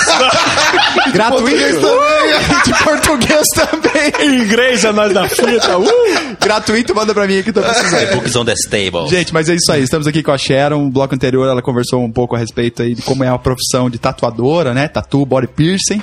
gratuito 1.12 1.86
de 2.64 2.84
português 2.84 3.46
também, 3.54 4.42
Inglês 4.42 4.84
é 4.84 4.92
nós 4.92 5.12
da 5.12 5.28
fita. 5.28 5.78
Uh! 5.78 6.36
gratuito, 6.40 6.94
manda 6.94 7.12
pra 7.12 7.26
mim 7.26 7.38
aqui, 7.38 7.52
tô 7.52 7.60
precisando. 7.60 8.14
Books 8.14 8.36
on 8.36 8.44
the 8.44 8.54
Stable. 8.54 9.08
Gente, 9.08 9.32
mas 9.32 9.48
é 9.48 9.54
isso 9.54 9.70
aí. 9.72 9.82
Estamos 9.82 10.06
aqui 10.06 10.22
com 10.22 10.30
a 10.32 10.38
Sharon. 10.38 10.84
No 10.84 10.90
bloco 10.90 11.14
anterior, 11.14 11.48
ela 11.48 11.62
conversou 11.62 12.02
um 12.02 12.10
pouco 12.10 12.36
a 12.36 12.38
respeito 12.38 12.82
aí 12.82 12.94
de 12.94 13.02
como 13.02 13.24
é 13.24 13.28
a 13.28 13.38
profissão 13.38 13.90
de 13.90 13.98
tatuadora, 13.98 14.72
né? 14.72 14.88
Tatu, 14.88 15.24
body 15.26 15.48
piercing. 15.48 16.02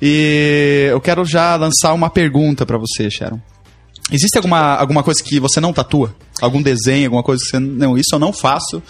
E 0.00 0.88
eu 0.90 1.00
quero 1.00 1.24
já 1.24 1.56
lançar 1.56 1.92
uma 1.92 2.10
pergunta 2.10 2.66
pra 2.66 2.78
você, 2.78 3.10
Sharon. 3.10 3.40
Existe 4.10 4.36
alguma, 4.36 4.76
alguma 4.76 5.02
coisa 5.02 5.22
que 5.22 5.40
você 5.40 5.60
não 5.60 5.72
tatua? 5.72 6.14
Algum 6.40 6.62
desenho, 6.62 7.06
alguma 7.06 7.24
coisa 7.24 7.42
que 7.42 7.50
você. 7.50 7.58
Não, 7.58 7.98
isso 7.98 8.14
eu 8.14 8.18
não 8.18 8.32
faço. 8.32 8.80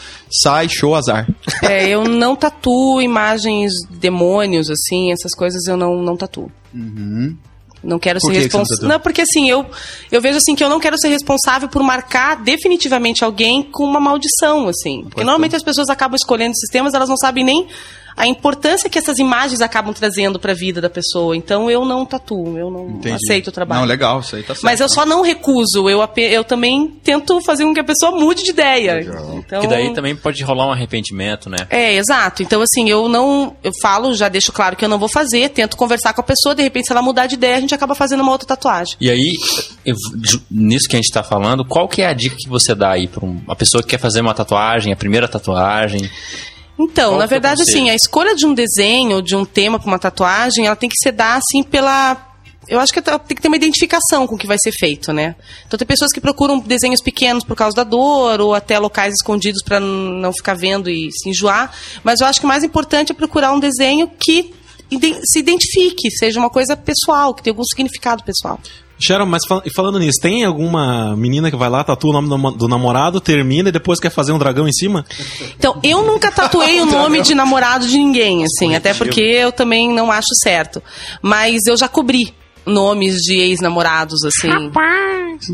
Sai, 0.43 0.69
show, 0.69 0.95
azar. 0.95 1.27
É, 1.63 1.89
eu 1.89 2.05
não 2.05 2.37
tatuo 2.37 3.01
imagens 3.01 3.73
de 3.91 3.97
demônios, 3.97 4.69
assim, 4.69 5.13
essas 5.13 5.33
coisas 5.33 5.67
eu 5.67 5.77
não, 5.77 6.03
não 6.03 6.17
tatuo. 6.17 6.51
Não 7.83 7.99
quero 7.99 8.19
Por 8.21 8.27
ser 8.27 8.35
não 8.35 8.43
responsável. 8.43 8.77
tatua? 8.77 8.89
Não, 8.89 9.01
porque 9.01 9.23
assim, 9.23 9.49
eu, 9.49 9.65
eu 10.11 10.21
vejo 10.21 10.37
assim 10.37 10.55
que 10.55 10.63
eu 10.63 10.69
não 10.69 10.81
quero 10.81 10.99
ser 10.99 11.09
responsável 11.09 11.69
por 11.69 11.83
marcar 11.83 12.43
definitivamente 12.43 13.25
alguém 13.25 13.63
com 13.63 13.85
uma 13.85 14.01
maldição, 14.01 14.69
assim. 14.69 15.03
Porque 15.05 15.25
normalmente 15.25 15.57
as 15.57 15.63
pessoas 15.63 15.89
acabam 15.89 16.17
escolhendo 16.17 16.53
esses 16.53 16.69
temas, 16.71 16.95
elas 16.95 17.09
não 17.09 17.17
sabem 17.17 17.45
nem 17.45 17.67
a 18.17 18.27
importância 18.27 18.89
que 18.89 18.99
essas 18.99 19.19
imagens 19.19 19.61
acabam 19.61 19.93
trazendo 19.93 20.39
para 20.41 20.53
a 20.53 20.55
vida 20.55 20.81
da 20.81 20.89
pessoa. 20.89 21.37
Então 21.37 21.71
eu 21.71 21.85
não 21.85 22.07
tatuo, 22.07 22.57
eu 22.59 22.71
não 22.71 22.89
Entendi. 22.91 23.15
aceito 23.17 23.49
o 23.49 23.53
trabalho. 23.53 23.81
Não, 23.83 23.87
legal, 23.89 24.21
isso 24.21 24.37
aí 24.37 24.43
tá 24.43 24.55
certo. 24.55 24.65
Mas 24.65 24.81
eu 24.81 24.89
só 24.89 25.05
não 25.05 25.21
recuso, 25.23 25.89
eu, 25.89 26.01
eu 26.17 26.43
também 26.45 26.89
tento 27.05 27.41
fazer 27.43 27.65
com 27.65 27.75
que 27.75 27.81
a 27.81 27.85
pessoa 27.85 28.13
mude 28.13 28.43
de 28.43 28.51
ideia. 28.51 29.01
Então, 29.37 29.61
Que 29.61 29.67
daí 29.67 29.93
também 29.93 30.17
pode 30.17 30.43
rolar 30.43 30.67
um 30.67 30.73
arrependimento, 30.73 31.51
né? 31.51 31.59
é, 31.69 31.95
exato. 31.95 32.43
Então, 32.43 32.63
assim, 32.63 32.89
eu 32.89 33.09
não. 33.09 33.55
Eu 33.63 33.73
falo, 33.83 34.15
já 34.15 34.29
deixo 34.29 34.51
claro 34.53 34.77
que 34.77 34.85
eu 34.85 34.89
não 34.89 34.99
vou 34.99 35.09
fazer, 35.09 35.51
tento 35.51 35.77
conversar 35.77 36.13
com 36.15 36.21
a 36.21 36.25
pessoa, 36.25 36.55
de 36.55 36.63
repente, 36.63 36.87
se 36.87 36.93
ela 36.93 37.03
mudar 37.03 37.27
de 37.27 37.35
ideia, 37.35 37.57
a 37.57 37.61
gente 37.61 37.75
acaba 37.75 37.95
fazendo 37.95 38.23
uma 38.23 38.33
outra 38.33 38.47
tatuagem. 38.49 38.97
E 39.01 39.11
aí, 39.11 39.35
eu- 39.85 39.95
nisso 40.51 40.89
que 40.89 40.97
a 40.97 40.99
gente 40.99 41.13
tá 41.13 41.23
falando, 41.23 41.65
qual 41.65 41.87
que 41.89 42.01
é 42.03 42.07
a 42.07 42.13
dica 42.15 42.37
que 42.39 42.49
você 42.49 42.75
dá 42.75 42.93
aí 42.93 43.07
pra 43.09 43.25
um- 43.25 43.41
uma 43.47 43.57
pessoa 43.57 43.83
que 43.83 43.91
quer 43.91 43.99
fazer 43.99 44.21
uma 44.23 44.33
tatuagem, 44.35 44.93
a 44.93 44.97
primeira 44.97 45.29
tatuagem? 45.29 46.09
Então, 46.79 47.13
Qual 47.13 47.19
na 47.19 47.25
é 47.25 47.29
verdade, 47.29 47.63
assim, 47.63 47.89
a 47.89 47.95
escolha 47.95 48.35
de 48.35 48.47
um 48.47 48.53
desenho, 48.53 49.23
de 49.23 49.35
um 49.35 49.45
tema 49.45 49.79
para 49.79 49.89
uma 49.89 49.99
tatuagem, 49.99 50.67
ela 50.67 50.77
tem 50.77 50.89
que 50.89 50.99
ser 51.03 51.13
dar, 51.13 51.39
assim, 51.39 51.63
pela. 51.63 52.23
Eu 52.69 52.81
acho 52.81 52.93
que 52.93 53.01
tem 53.01 53.37
que 53.37 53.41
ter 53.41 53.49
uma 53.49 53.57
identificação 53.57 54.27
com 54.27 54.35
o 54.35 54.39
que 54.39 54.47
vai 54.47 54.59
ser 54.59 54.73
feito, 54.73 55.13
né? 55.13 55.37
Então, 55.67 55.79
tem 55.79 55.87
pessoas 55.87 56.13
que 56.13 56.21
procuram 56.21 56.59
desenhos 56.59 57.01
pequenos 57.01 57.45
por 57.45 57.57
causa 57.57 57.77
da 57.77 57.85
dor, 57.85 58.41
ou 58.41 58.55
até 58.55 58.79
locais 58.79 59.15
escondidos 59.15 59.63
para 59.63 59.79
não 59.79 60.33
ficar 60.33 60.55
vendo 60.55 60.91
e 60.91 61.09
se 61.13 61.31
enjoar. 61.31 61.73
Mas 62.03 62.21
eu 62.21 62.27
acho 62.27 62.41
que 62.41 62.45
o 62.45 62.49
mais 62.49 62.65
importante 62.65 63.13
é 63.13 63.15
procurar 63.15 63.53
um 63.53 63.61
desenho 63.61 64.11
que 64.19 64.53
se 65.25 65.39
identifique, 65.39 66.11
seja 66.11 66.39
uma 66.39 66.51
coisa 66.51 66.77
pessoal, 66.77 67.35
que 67.35 67.43
tenha 67.43 67.53
algum 67.53 67.65
significado 67.65 68.23
pessoal. 68.25 68.61
Sharon, 68.99 69.27
mas 69.27 69.43
fal- 69.47 69.63
e 69.65 69.71
falando 69.75 69.99
nisso, 69.99 70.19
tem 70.23 70.45
alguma 70.45 71.15
menina 71.17 71.51
que 71.51 71.57
vai 71.57 71.69
lá, 71.69 71.85
tatua 71.85 72.11
o 72.11 72.13
nome 72.13 72.29
do, 72.29 72.51
do 72.53 72.69
namorado, 72.69 73.21
termina 73.21 73.69
e 73.69 73.73
depois 73.73 74.01
quer 74.01 74.11
fazer 74.11 74.33
um 74.33 74.39
dragão 74.39 74.67
em 74.67 74.73
cima? 74.73 75.05
Então, 75.59 75.79
eu 75.83 76.03
nunca 76.05 76.31
tatuei 76.33 76.81
o 76.81 76.87
nome 76.87 77.21
de 77.23 77.35
namorado 77.35 77.87
de 77.87 77.97
ninguém, 77.99 78.45
assim, 78.45 78.75
até 78.75 78.95
porque 78.95 79.21
eu 79.21 79.53
também 79.53 79.93
não 79.93 80.11
acho 80.11 80.29
certo. 80.43 80.83
Mas 81.21 81.67
eu 81.67 81.77
já 81.77 81.89
cobri 81.89 82.33
nomes 82.67 83.17
de 83.23 83.35
ex-namorados, 83.39 84.23
assim. 84.25 84.49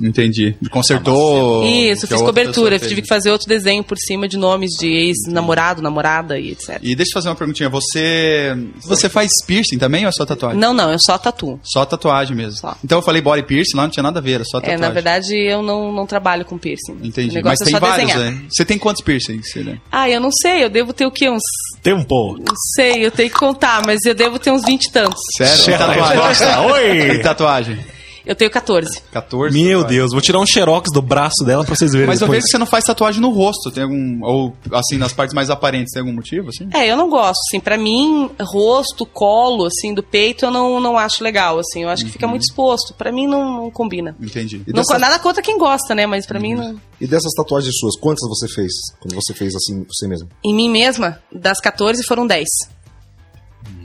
Entendi. 0.02 0.54
Consertou. 0.70 1.64
Isso, 1.66 2.06
fiz 2.06 2.20
cobertura, 2.20 2.78
tive 2.78 3.02
que 3.02 3.08
fazer 3.08 3.30
outro 3.30 3.48
desenho 3.48 3.82
por 3.82 3.98
cima 3.98 4.28
de 4.28 4.36
nomes 4.36 4.70
de 4.78 4.86
ex-namorado, 4.88 5.82
namorada 5.82 6.38
e 6.38 6.52
etc. 6.52 6.78
E 6.82 6.94
deixa 6.94 7.10
eu 7.10 7.14
fazer 7.14 7.28
uma 7.28 7.34
perguntinha. 7.34 7.68
Você. 7.68 8.56
Você 8.84 9.08
faz 9.08 9.28
piercing 9.46 9.78
também 9.78 10.04
ou 10.04 10.08
é 10.08 10.12
só 10.12 10.24
tatuagem? 10.24 10.58
Não, 10.58 10.72
não, 10.72 10.90
eu 10.92 10.98
só 11.00 11.18
tatuo. 11.18 11.58
Só 11.64 11.84
tatuagem 11.84 12.36
mesmo. 12.36 12.58
Só. 12.60 12.76
Então 12.84 12.98
eu 12.98 13.02
falei 13.02 13.20
body 13.20 13.42
piercing, 13.42 13.76
lá 13.76 13.82
não 13.84 13.90
tinha 13.90 14.02
nada 14.02 14.20
a 14.20 14.22
ver, 14.22 14.32
era 14.34 14.44
só 14.44 14.58
É, 14.58 14.60
tatuagem. 14.60 14.80
na 14.80 14.90
verdade, 14.90 15.34
eu 15.34 15.62
não, 15.62 15.92
não 15.92 16.06
trabalho 16.06 16.44
com 16.44 16.56
piercing. 16.56 16.98
Entendi. 17.02 17.42
Mas 17.42 17.60
é 17.60 17.64
tem 17.64 17.78
vários, 17.78 18.06
desenhar. 18.08 18.32
né? 18.32 18.42
Você 18.50 18.64
tem 18.64 18.78
quantos 18.78 19.02
piercings? 19.02 19.52
Né? 19.56 19.78
Ah, 19.90 20.08
eu 20.08 20.20
não 20.20 20.30
sei, 20.30 20.64
eu 20.64 20.70
devo 20.70 20.92
ter 20.92 21.06
o 21.06 21.10
quê? 21.10 21.28
Uns. 21.28 21.42
Tempo. 21.82 22.36
Não 22.38 22.54
sei, 22.76 23.04
eu 23.04 23.10
tenho 23.10 23.28
que 23.28 23.36
contar, 23.36 23.82
mas 23.84 23.98
eu 24.04 24.14
devo 24.14 24.38
ter 24.38 24.52
uns 24.52 24.64
20 24.64 24.84
e 24.84 24.92
tantos. 24.92 25.20
Sério? 25.36 25.76
Nossa, 26.16 26.60
oi! 26.62 27.01
Tem 27.10 27.22
tatuagem. 27.22 27.78
Eu 28.24 28.36
tenho 28.36 28.52
14. 28.52 29.00
14? 29.10 29.52
Meu 29.52 29.80
tatuagens. 29.80 29.88
Deus, 29.98 30.12
vou 30.12 30.20
tirar 30.20 30.38
um 30.38 30.46
xerox 30.46 30.92
do 30.92 31.02
braço 31.02 31.42
dela 31.44 31.64
pra 31.64 31.74
vocês 31.74 31.90
verem 31.90 32.06
Mas 32.06 32.20
eu 32.20 32.28
depois. 32.28 32.36
vejo 32.36 32.44
que 32.46 32.50
você 32.52 32.58
não 32.58 32.66
faz 32.66 32.84
tatuagem 32.84 33.20
no 33.20 33.30
rosto. 33.30 33.68
Tem 33.72 33.82
algum. 33.82 34.24
Ou 34.24 34.56
assim, 34.74 34.96
nas 34.96 35.12
partes 35.12 35.34
mais 35.34 35.50
aparentes, 35.50 35.92
tem 35.92 36.00
algum 36.02 36.12
motivo, 36.14 36.50
assim? 36.50 36.68
É, 36.72 36.86
eu 36.88 36.96
não 36.96 37.10
gosto, 37.10 37.40
assim, 37.48 37.58
pra 37.58 37.76
mim, 37.76 38.30
rosto, 38.40 39.04
colo, 39.04 39.66
assim, 39.66 39.92
do 39.92 40.04
peito, 40.04 40.44
eu 40.44 40.52
não, 40.52 40.78
não 40.80 40.96
acho 40.96 41.24
legal, 41.24 41.58
assim, 41.58 41.82
eu 41.82 41.88
acho 41.88 42.04
que 42.04 42.12
fica 42.12 42.28
muito 42.28 42.42
exposto, 42.42 42.94
pra 42.94 43.10
mim 43.10 43.26
não, 43.26 43.62
não 43.64 43.70
combina. 43.72 44.14
Entendi. 44.20 44.62
E 44.68 44.70
Não, 44.72 44.82
dessas- 44.82 45.00
Nada 45.00 45.18
contra 45.18 45.42
quem 45.42 45.58
gosta, 45.58 45.92
né, 45.92 46.06
mas 46.06 46.24
pra 46.24 46.38
mim, 46.38 46.54
não... 46.54 46.80
E 47.00 47.08
dessas 47.08 47.32
tatuagens 47.36 47.74
suas, 47.76 47.96
quantas 47.96 48.28
você 48.28 48.46
fez? 48.46 48.70
Quando 49.00 49.16
você 49.16 49.34
fez 49.34 49.52
assim, 49.56 49.84
você 49.90 50.06
mesmo? 50.06 50.28
em 50.44 50.54
mim 50.54 50.70
mesma, 50.70 51.18
das 51.34 51.58
14 51.58 52.00
foram 52.06 52.24
10. 52.24 52.46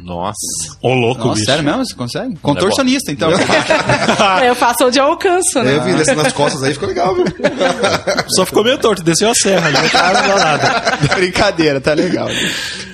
Nossa. 0.08 0.38
Ô, 0.82 0.94
louco, 0.94 1.20
Nossa, 1.26 1.34
bicho. 1.34 1.46
sério 1.46 1.64
mesmo? 1.66 1.86
Você 1.86 1.94
consegue? 1.94 2.36
Contorcionista, 2.38 3.12
então. 3.12 3.30
eu 4.46 4.56
faço 4.56 4.86
onde 4.86 4.98
eu 5.00 5.04
alcanço, 5.04 5.62
né? 5.62 5.74
É, 5.74 5.78
eu 5.78 5.84
vi 5.84 5.94
desse 5.96 6.16
nas 6.16 6.32
costas 6.32 6.64
aí, 6.64 6.72
ficou 6.74 6.88
legal, 6.88 7.14
viu? 7.14 7.26
Só 8.34 8.46
ficou 8.46 8.64
meio 8.64 8.78
torto, 8.78 9.04
desceu 9.04 9.30
a 9.30 9.36
serra, 9.36 9.70
não 9.70 9.90
tá 9.90 10.14
nada. 10.14 10.98
Brincadeira, 11.16 11.82
tá 11.82 11.94
legal. 11.94 12.28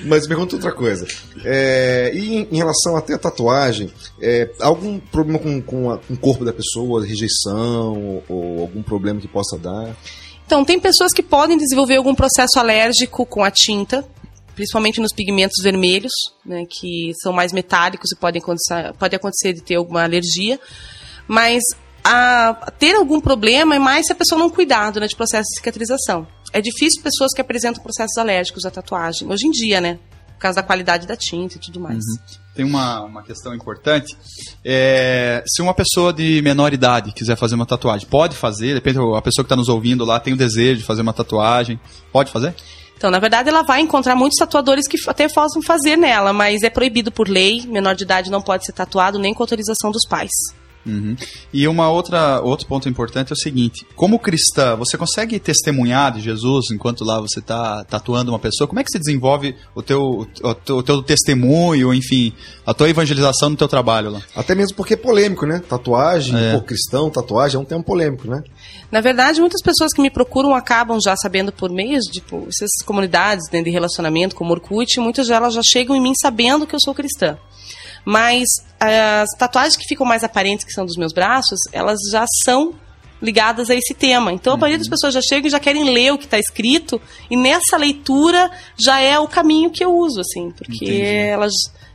Mas 0.04 0.22
me 0.22 0.28
pergunta 0.28 0.56
outra 0.56 0.72
coisa. 0.72 1.06
É, 1.44 2.10
e 2.14 2.34
em, 2.38 2.48
em 2.50 2.56
relação 2.56 2.96
até 2.96 3.14
a 3.14 3.18
tatuagem, 3.18 3.92
é, 4.20 4.50
algum 4.60 4.98
problema 4.98 5.38
com, 5.38 5.62
com, 5.62 5.90
a- 5.92 5.98
com 5.98 6.14
o 6.14 6.16
corpo 6.18 6.44
da 6.44 6.52
pessoa, 6.52 7.06
rejeição, 7.06 7.94
ou, 7.96 8.24
ou 8.28 8.60
algum 8.62 8.82
problema 8.82 9.20
que 9.20 9.28
possa 9.28 9.56
dar? 9.56 9.94
Então, 10.46 10.64
tem 10.64 10.78
pessoas 10.80 11.12
que 11.12 11.22
podem 11.22 11.56
desenvolver 11.56 11.96
algum 11.96 12.14
processo 12.14 12.58
alérgico 12.58 13.24
com 13.24 13.42
a 13.44 13.50
tinta, 13.50 14.04
principalmente 14.54 15.00
nos 15.00 15.12
pigmentos 15.12 15.62
vermelhos, 15.62 16.12
né, 16.44 16.64
que 16.68 17.12
são 17.22 17.32
mais 17.32 17.52
metálicos 17.52 18.10
e 18.12 18.16
podem 18.16 18.40
acontecer, 18.40 18.92
pode 18.98 19.14
acontecer 19.16 19.52
de 19.52 19.60
ter 19.62 19.74
alguma 19.76 20.02
alergia. 20.02 20.58
Mas 21.26 21.62
a- 22.02 22.70
ter 22.78 22.94
algum 22.94 23.20
problema 23.20 23.74
é 23.74 23.78
mais 23.78 24.06
se 24.06 24.12
a 24.12 24.16
pessoa 24.16 24.38
não 24.38 24.50
cuidar 24.50 24.90
durante 24.90 25.14
o 25.14 25.16
processo 25.16 25.48
de 25.50 25.56
cicatrização. 25.56 26.26
É 26.52 26.60
difícil 26.60 27.02
pessoas 27.02 27.32
que 27.34 27.40
apresentam 27.40 27.82
processos 27.82 28.16
alérgicos 28.16 28.64
à 28.64 28.70
tatuagem, 28.70 29.28
hoje 29.28 29.46
em 29.46 29.50
dia, 29.50 29.80
né? 29.80 29.98
Por 30.34 30.38
causa 30.40 30.56
da 30.56 30.62
qualidade 30.62 31.06
da 31.06 31.16
tinta 31.16 31.56
e 31.56 31.60
tudo 31.60 31.80
mais. 31.80 31.98
Tem 32.54 32.64
uma, 32.64 33.00
uma 33.02 33.22
questão 33.22 33.54
importante. 33.54 34.14
É, 34.64 35.42
se 35.46 35.62
uma 35.62 35.72
pessoa 35.74 36.12
de 36.12 36.40
menor 36.42 36.72
idade 36.74 37.12
quiser 37.12 37.36
fazer 37.36 37.54
uma 37.54 37.64
tatuagem, 37.66 38.06
pode 38.08 38.36
fazer? 38.36 38.74
Depende, 38.74 38.98
a 38.98 39.22
pessoa 39.22 39.42
que 39.42 39.46
está 39.46 39.56
nos 39.56 39.68
ouvindo 39.68 40.04
lá 40.04 40.20
tem 40.20 40.34
o 40.34 40.36
desejo 40.36 40.78
de 40.80 40.84
fazer 40.84 41.02
uma 41.02 41.12
tatuagem. 41.12 41.80
Pode 42.12 42.30
fazer? 42.30 42.54
Então, 42.96 43.10
na 43.10 43.18
verdade, 43.18 43.48
ela 43.48 43.62
vai 43.62 43.80
encontrar 43.80 44.14
muitos 44.14 44.38
tatuadores 44.38 44.86
que 44.86 44.96
até 45.08 45.28
possam 45.28 45.60
fazer 45.60 45.96
nela, 45.96 46.32
mas 46.32 46.62
é 46.62 46.70
proibido 46.70 47.10
por 47.12 47.28
lei. 47.28 47.62
Menor 47.66 47.94
de 47.94 48.04
idade 48.04 48.30
não 48.30 48.40
pode 48.40 48.64
ser 48.64 48.72
tatuado 48.72 49.18
nem 49.18 49.34
com 49.34 49.42
autorização 49.42 49.90
dos 49.90 50.06
pais. 50.08 50.30
Uhum. 50.86 51.16
E 51.52 51.66
uma 51.66 51.88
outra 51.88 52.40
outro 52.42 52.66
ponto 52.66 52.88
importante 52.88 53.30
é 53.30 53.32
o 53.32 53.36
seguinte: 53.38 53.86
como 53.96 54.18
cristã, 54.18 54.76
você 54.76 54.98
consegue 54.98 55.38
testemunhar 55.40 56.12
de 56.12 56.20
Jesus 56.20 56.66
enquanto 56.70 57.04
lá 57.04 57.18
você 57.20 57.40
está 57.40 57.82
tatuando 57.84 58.30
uma 58.30 58.38
pessoa? 58.38 58.68
Como 58.68 58.78
é 58.80 58.84
que 58.84 58.90
se 58.90 58.98
desenvolve 58.98 59.56
o 59.74 59.82
teu, 59.82 60.02
o 60.02 60.54
teu, 60.54 60.76
o 60.76 60.82
teu 60.82 61.02
testemunho, 61.02 61.94
enfim, 61.94 62.34
a 62.66 62.74
tua 62.74 62.90
evangelização 62.90 63.48
no 63.50 63.56
teu 63.56 63.66
trabalho 63.66 64.10
lá? 64.10 64.20
Até 64.36 64.54
mesmo 64.54 64.76
porque 64.76 64.92
é 64.92 64.96
polêmico, 64.98 65.46
né? 65.46 65.62
Tatuagem, 65.66 66.36
É. 66.36 66.52
pô, 66.52 66.60
cristão, 66.60 67.08
tatuagem 67.08 67.56
é 67.56 67.60
um 67.60 67.64
tema 67.64 67.82
polêmico, 67.82 68.28
né? 68.28 68.42
Na 68.94 69.00
verdade, 69.00 69.40
muitas 69.40 69.60
pessoas 69.60 69.92
que 69.92 70.00
me 70.00 70.08
procuram 70.08 70.54
acabam 70.54 71.00
já 71.04 71.16
sabendo 71.16 71.50
por 71.50 71.68
meios, 71.68 72.04
tipo, 72.04 72.46
essas 72.48 72.70
comunidades 72.86 73.50
né, 73.52 73.60
de 73.60 73.68
relacionamento, 73.68 74.36
como 74.36 74.52
Orkut, 74.52 75.00
muitas 75.00 75.26
delas 75.26 75.52
já 75.52 75.62
chegam 75.64 75.96
em 75.96 76.00
mim 76.00 76.12
sabendo 76.14 76.64
que 76.64 76.76
eu 76.76 76.78
sou 76.80 76.94
cristã. 76.94 77.36
Mas 78.04 78.44
as 78.78 79.28
tatuagens 79.36 79.76
que 79.76 79.82
ficam 79.88 80.06
mais 80.06 80.22
aparentes, 80.22 80.64
que 80.64 80.70
são 80.70 80.86
dos 80.86 80.96
meus 80.96 81.12
braços, 81.12 81.58
elas 81.72 81.98
já 82.08 82.24
são 82.44 82.72
ligadas 83.20 83.68
a 83.68 83.74
esse 83.74 83.94
tema. 83.94 84.32
Então, 84.32 84.54
a 84.54 84.56
maioria 84.56 84.78
das 84.78 84.88
pessoas 84.88 85.12
já 85.12 85.20
chegam 85.20 85.48
e 85.48 85.50
já 85.50 85.58
querem 85.58 85.92
ler 85.92 86.12
o 86.12 86.18
que 86.18 86.26
está 86.26 86.38
escrito, 86.38 87.02
e 87.28 87.36
nessa 87.36 87.76
leitura 87.76 88.48
já 88.78 89.00
é 89.00 89.18
o 89.18 89.26
caminho 89.26 89.70
que 89.70 89.84
eu 89.84 89.92
uso, 89.92 90.20
assim, 90.20 90.52
porque 90.52 90.84
Entendi. 90.84 91.02
elas 91.02 91.52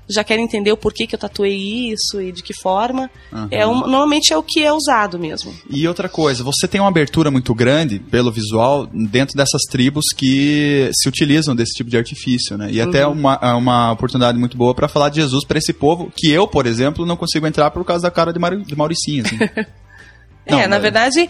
já 0.10 0.24
querem 0.24 0.44
entender 0.44 0.72
o 0.72 0.78
porquê 0.78 1.06
que 1.06 1.14
eu 1.16 1.20
tatuei 1.20 1.92
isso 1.92 2.20
e 2.22 2.32
de 2.32 2.42
que 2.42 2.54
forma. 2.54 3.10
É 3.52 3.66
um- 3.68 3.82
normalmente 3.82 4.34
é 4.34 4.38
o 4.38 4.42
que 4.44 4.64
é 4.64 4.74
usado 4.74 5.20
mesmo. 5.20 5.54
E 5.70 5.88
outra 5.88 6.10
coisa, 6.10 6.44
você 6.44 6.68
tem 6.68 6.82
uma 6.82 6.90
abertura 6.90 7.30
muito 7.30 7.54
grande 7.54 8.00
pelo 8.00 8.32
visual 8.32 8.88
dentro 8.88 9.36
dessas 9.38 9.62
tribos 9.70 10.06
que 10.16 10.90
se 10.94 11.08
utilizam 11.08 11.56
desse 11.56 11.74
tipo 11.76 11.90
de 11.90 11.98
artifício, 11.98 12.58
né? 12.58 12.70
E 12.72 12.82
até 12.82 13.06
uma, 13.06 13.40
é 13.42 13.54
uma 13.54 13.92
oportunidade 13.92 14.38
muito 14.38 14.58
boa 14.58 14.74
para 14.74 14.88
falar 14.88 15.10
de 15.10 15.22
Jesus 15.22 15.46
para 15.46 15.58
esse 15.60 15.74
povo 15.74 16.12
que 16.16 16.30
eu, 16.32 16.48
por 16.48 16.66
exemplo, 16.66 17.06
não 17.06 17.16
consigo 17.16 17.46
entrar 17.46 17.70
por 17.72 17.86
causa 17.86 18.04
da 18.04 18.12
cara 18.12 18.34
de, 18.34 18.40
Mauri, 18.40 18.64
de 18.64 18.76
Mauricinho. 18.76 19.24
assim. 19.26 19.38
Não, 20.50 20.60
é, 20.60 20.66
na 20.68 20.80
verdade, 20.80 21.30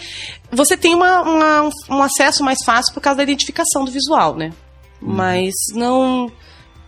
você 0.50 0.78
tem 0.78 0.96
uma, 0.96 1.22
uma- 1.22 1.70
um 1.90 2.02
acesso 2.02 2.42
mais 2.42 2.60
fácil 2.64 2.94
por 2.94 3.02
causa 3.02 3.18
da 3.18 3.24
identificação 3.24 3.84
do 3.84 3.92
visual, 3.92 4.38
né? 4.38 4.54
Uhum. 5.02 5.14
Mas 5.14 5.54
não. 5.74 6.32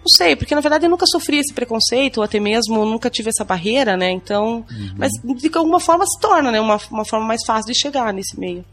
Não 0.02 0.08
sei, 0.08 0.36
porque 0.36 0.56
na 0.56 0.62
verdade 0.62 0.86
eu 0.86 0.90
nunca 0.90 1.06
sofri 1.06 1.38
esse 1.38 1.54
preconceito, 1.54 2.18
ou 2.18 2.24
até 2.24 2.40
mesmo 2.40 2.84
nunca 2.86 3.10
tive 3.10 3.30
essa 3.30 3.44
barreira, 3.44 3.96
né? 3.96 4.10
Então. 4.10 4.66
Uhum. 4.70 4.94
Mas 4.98 5.12
de 5.22 5.50
alguma 5.56 5.80
forma 5.80 6.06
se 6.08 6.20
torna, 6.20 6.52
né? 6.52 6.60
Uma, 6.60 6.80
uma 6.90 7.06
forma 7.06 7.26
mais 7.26 7.42
fácil 7.46 7.72
de 7.72 7.80
chegar 7.80 8.12
nesse 8.12 8.40
meio. 8.40 8.66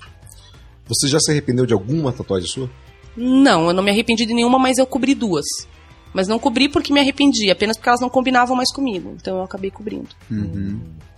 Você 0.87 1.07
já 1.07 1.21
se 1.21 1.31
arrependeu 1.31 1.67
de 1.67 1.75
alguma 1.75 2.13
tatuagem 2.13 2.49
sua? 2.49 2.71
Não, 3.15 3.67
eu 3.67 3.75
não 3.75 3.83
me 3.83 3.91
arrependi 3.91 4.25
de 4.25 4.33
nenhuma, 4.33 4.59
mas 4.59 4.79
eu 4.79 4.87
cobri 4.87 5.15
duas. 5.15 5.45
Mas 6.13 6.27
não 6.27 6.39
cobri 6.39 6.69
porque 6.69 6.93
me 6.93 7.01
arrependi, 7.01 7.51
apenas 7.51 7.77
porque 7.77 7.89
elas 7.89 8.01
não 8.01 8.09
combinavam 8.09 8.57
mais 8.57 8.73
comigo. 8.73 9.15
Então 9.21 9.39
eu 9.39 9.43
acabei 9.43 9.71
cobrindo. 9.71 10.09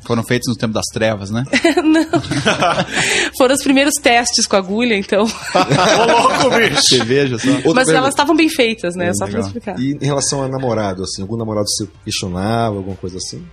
Foram 0.05 0.23
feitos 0.23 0.49
no 0.49 0.57
tempo 0.57 0.73
das 0.73 0.87
trevas, 0.93 1.31
né? 1.31 1.45
Foram 3.37 3.55
os 3.55 3.63
primeiros 3.63 3.95
testes 3.95 4.47
com 4.47 4.57
agulha, 4.57 4.97
então. 4.97 5.25
Ô, 5.25 6.05
louco, 6.07 6.57
bicho! 6.57 6.83
Você 6.83 7.05
veja 7.05 7.39
só. 7.39 7.49
Outra 7.49 7.61
mas 7.63 7.75
pergunta. 7.75 7.97
elas 7.97 8.09
estavam 8.11 8.35
bem 8.35 8.49
feitas, 8.49 8.95
né? 8.97 9.13
Só 9.13 9.27
pra 9.27 9.35
legal. 9.35 9.47
explicar. 9.47 9.79
E 9.79 9.93
em 10.01 10.05
relação 10.05 10.43
a 10.43 10.49
namorado, 10.49 11.03
assim, 11.03 11.23
algum 11.23 11.37
namorado 11.37 11.67
você 11.69 11.87
questionava, 12.05 12.77
alguma 12.77 12.97
coisa 12.97 13.19
assim? 13.19 13.47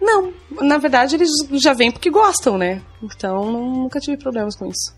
Não, 0.00 0.32
na 0.60 0.78
verdade 0.78 1.14
eles 1.14 1.30
já 1.52 1.72
vêm 1.72 1.90
porque 1.90 2.10
gostam, 2.10 2.58
né? 2.58 2.82
Então 3.02 3.50
nunca 3.52 4.00
tive 4.00 4.16
problemas 4.16 4.56
com 4.56 4.66
isso. 4.66 4.94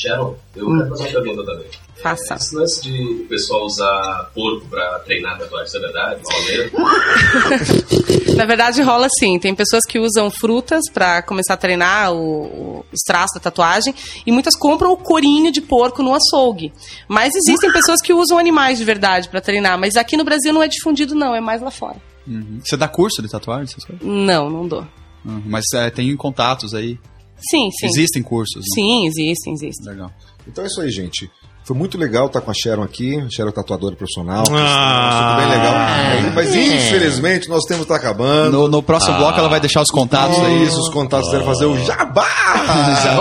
Sharon, 0.00 0.36
eu 0.54 0.66
quero 0.68 0.88
fazer 0.90 1.02
uma 1.16 1.22
pergunta 1.22 1.44
também. 1.52 1.66
Faça. 2.02 2.34
Esse 2.36 2.54
lance 2.54 2.82
de 2.82 3.22
o 3.24 3.26
pessoal 3.28 3.64
usar 3.66 4.30
porco 4.34 4.66
pra 4.68 5.00
treinar 5.00 5.36
tatuagem, 5.38 5.66
isso 5.66 5.76
é 5.76 5.80
verdade? 5.80 6.20
Na 8.36 8.44
verdade 8.44 8.82
rola 8.82 9.06
assim, 9.06 9.38
tem 9.38 9.54
pessoas 9.54 9.84
que 9.84 9.98
usam 9.98 10.30
frutas 10.30 10.82
pra 10.92 11.22
começar 11.22 11.54
a 11.54 11.56
treinar 11.56 12.12
o- 12.12 12.84
os 12.92 13.00
traços 13.04 13.34
da 13.34 13.40
tatuagem 13.40 13.92
e 14.24 14.30
muitas 14.30 14.54
compram 14.56 14.92
o 14.92 14.96
corinho 14.96 15.50
de 15.50 15.60
porco 15.60 16.02
no 16.02 16.14
açougue. 16.14 16.72
Mas 17.08 17.34
existem 17.34 17.72
pessoas 17.72 18.00
que 18.00 18.12
usam 18.12 18.38
animais 18.38 18.78
de 18.78 18.84
verdade 18.84 19.28
pra 19.28 19.40
treinar, 19.40 19.78
mas 19.78 19.96
aqui 19.96 20.16
no 20.16 20.24
Brasil 20.24 20.52
não 20.52 20.62
é 20.62 20.68
difundido 20.68 21.14
não, 21.14 21.34
é 21.34 21.40
mais 21.40 21.60
lá 21.60 21.70
fora. 21.70 21.96
Você 22.62 22.76
dá 22.76 22.86
curso 22.86 23.22
de 23.22 23.28
tatuagem, 23.28 23.64
essas 23.64 23.84
coisas? 23.84 24.06
Não, 24.06 24.48
não 24.50 24.68
dou. 24.68 24.86
Uhum. 25.24 25.42
Mas 25.46 25.64
é, 25.74 25.90
tem 25.90 26.14
contatos 26.16 26.74
aí. 26.74 26.98
Sim, 27.40 27.70
sim. 27.70 27.86
Existem 27.86 28.22
cursos. 28.22 28.56
né? 28.56 28.62
Sim, 28.74 29.06
existem, 29.06 29.52
existem. 29.54 29.92
Legal. 29.92 30.10
Então 30.46 30.64
é 30.64 30.66
isso 30.66 30.80
aí, 30.80 30.90
gente. 30.90 31.30
Foi 31.64 31.76
muito 31.76 31.98
legal 31.98 32.28
estar 32.28 32.40
com 32.40 32.50
a 32.50 32.54
Sharon 32.54 32.82
aqui. 32.82 33.18
A 33.20 33.28
Sharon 33.28 33.50
é 33.50 33.52
tatuadora 33.52 33.94
profissional. 33.94 34.42
Ah. 34.50 35.36
Tudo 35.36 35.36
bem 35.36 35.48
legal. 35.58 35.74
É, 35.74 36.30
mas 36.34 36.54
infelizmente 36.54 37.46
nosso 37.46 37.68
tempo 37.68 37.82
está 37.82 37.96
acabando. 37.96 38.52
No, 38.52 38.68
no 38.68 38.82
próximo 38.82 39.18
bloco 39.18 39.38
ela 39.38 39.50
vai 39.50 39.60
deixar 39.60 39.82
os 39.82 39.90
contatos 39.90 40.38
É 40.38 40.46
aí. 40.46 40.62
isso, 40.64 40.80
os 40.80 40.88
contatos 40.88 41.30
devem 41.30 41.44
fazer 41.46 41.66
o 41.66 41.76
jabá! 41.84 42.24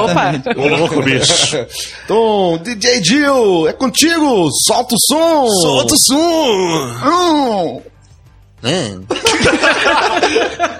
Opa! 0.01 0.31
Ô, 0.61 0.67
louco, 0.77 1.03
bicho! 1.03 1.57
Então, 2.05 2.57
DJ 2.63 3.03
Jill, 3.03 3.67
é 3.67 3.73
contigo! 3.73 4.47
Solta 4.65 4.95
o 4.95 4.97
som! 4.97 5.45
Solta 5.49 5.93
o 5.93 5.97
som! 5.97 7.81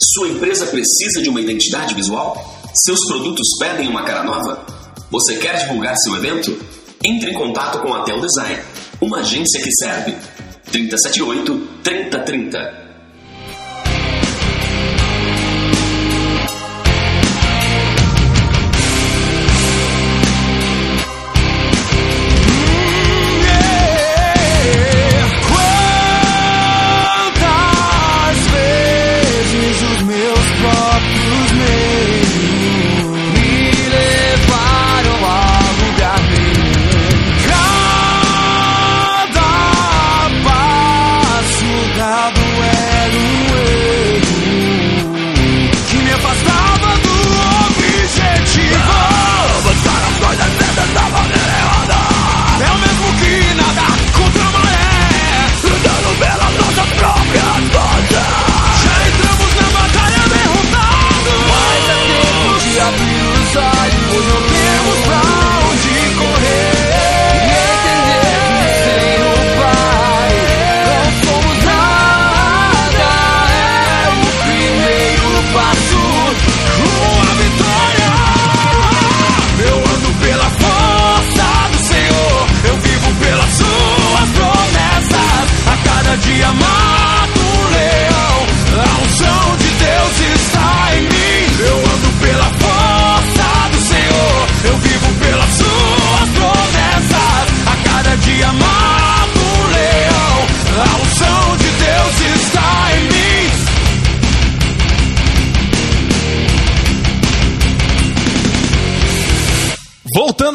Sua 0.00 0.28
empresa 0.28 0.66
precisa 0.66 1.20
de 1.20 1.28
uma 1.28 1.40
identidade 1.40 1.92
visual? 1.94 2.36
Seus 2.84 3.04
produtos 3.08 3.48
pedem 3.58 3.88
uma 3.88 4.04
cara 4.04 4.22
nova? 4.22 4.64
Você 5.10 5.38
quer 5.38 5.58
divulgar 5.58 5.96
seu 5.96 6.16
evento? 6.16 6.56
Entre 7.04 7.30
em 7.30 7.34
contato 7.34 7.80
com 7.80 7.92
a 7.92 8.04
Tel 8.04 8.20
Design, 8.20 8.62
uma 9.00 9.18
agência 9.18 9.60
que 9.60 9.72
serve. 9.72 10.14
378 10.70 11.68
3030 11.82 12.77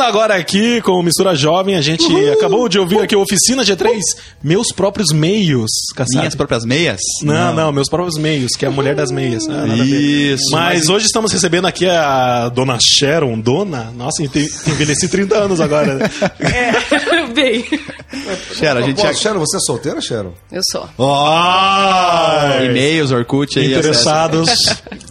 Voltando 0.03 0.17
agora 0.17 0.35
aqui 0.35 0.81
com 0.81 0.91
o 0.99 1.03
Mistura 1.03 1.33
Jovem, 1.33 1.75
a 1.75 1.81
gente 1.81 2.05
acabou 2.31 2.67
de 2.67 2.77
ouvir 2.77 2.99
aqui 2.99 3.15
a 3.15 3.17
Oficina 3.17 3.63
G3, 3.63 3.99
Meus 4.43 4.67
Próprios 4.73 5.13
Meios. 5.13 5.71
Minhas 6.11 6.35
próprias 6.35 6.65
meias? 6.65 6.99
Não, 7.21 7.53
não, 7.53 7.71
Meus 7.71 7.87
Próprios 7.87 8.17
Meios, 8.17 8.51
que 8.57 8.65
é 8.65 8.67
a 8.67 8.71
Mulher 8.71 8.95
das 8.95 9.11
Meias. 9.11 9.47
Ah. 9.47 9.65
Isso, 9.77 10.51
Mas, 10.51 10.79
mas- 10.79 10.89
hoje 10.89 11.05
estamos 11.05 11.31
recebendo 11.31 11.67
aqui 11.67 11.87
a 11.87 12.49
Dona 12.49 12.77
Sharon, 12.81 13.39
Dona? 13.39 13.93
Nossa, 13.95 14.21
envelheci 14.23 15.07
30 15.07 15.35
anos 15.37 15.61
agora. 15.61 15.95
né? 15.95 16.09
É, 16.39 16.73
bem, 17.33 17.65
Sharon, 18.53 18.79
a 18.79 18.83
gente 18.83 18.97
Pô, 18.97 19.03
já... 19.03 19.13
Sharon, 19.13 19.39
você 19.39 19.57
é 19.57 19.59
solteira, 19.59 19.99
Sharon? 19.99 20.33
eu 20.51 20.61
sou. 20.71 20.87
Ai, 20.99 22.67
E-mails, 22.67 23.11
Orkut 23.11 23.59
aí. 23.59 23.73
interessados. 23.73 24.49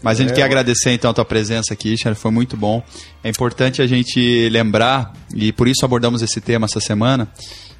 Mas 0.02 0.18
a 0.18 0.22
gente 0.22 0.34
quer 0.34 0.42
agradecer 0.42 0.92
então 0.92 1.10
a 1.10 1.14
tua 1.14 1.24
presença 1.24 1.74
aqui, 1.74 1.96
Sharon, 1.96 2.14
foi 2.14 2.30
muito 2.30 2.56
bom. 2.56 2.82
É 3.22 3.28
importante 3.28 3.82
a 3.82 3.86
gente 3.86 4.48
lembrar, 4.48 5.12
e 5.34 5.52
por 5.52 5.68
isso 5.68 5.84
abordamos 5.84 6.22
esse 6.22 6.40
tema 6.40 6.66
essa 6.66 6.80
semana, 6.80 7.28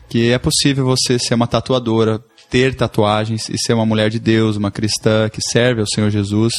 que 0.08 0.30
é 0.30 0.38
possível 0.38 0.84
você 0.84 1.18
ser 1.18 1.34
uma 1.34 1.46
tatuadora, 1.46 2.22
ter 2.50 2.74
tatuagens 2.74 3.48
e 3.48 3.56
ser 3.56 3.72
uma 3.72 3.86
mulher 3.86 4.10
de 4.10 4.18
Deus, 4.18 4.56
uma 4.56 4.70
cristã 4.70 5.26
que 5.30 5.40
serve 5.40 5.80
ao 5.80 5.86
Senhor 5.86 6.10
Jesus 6.10 6.52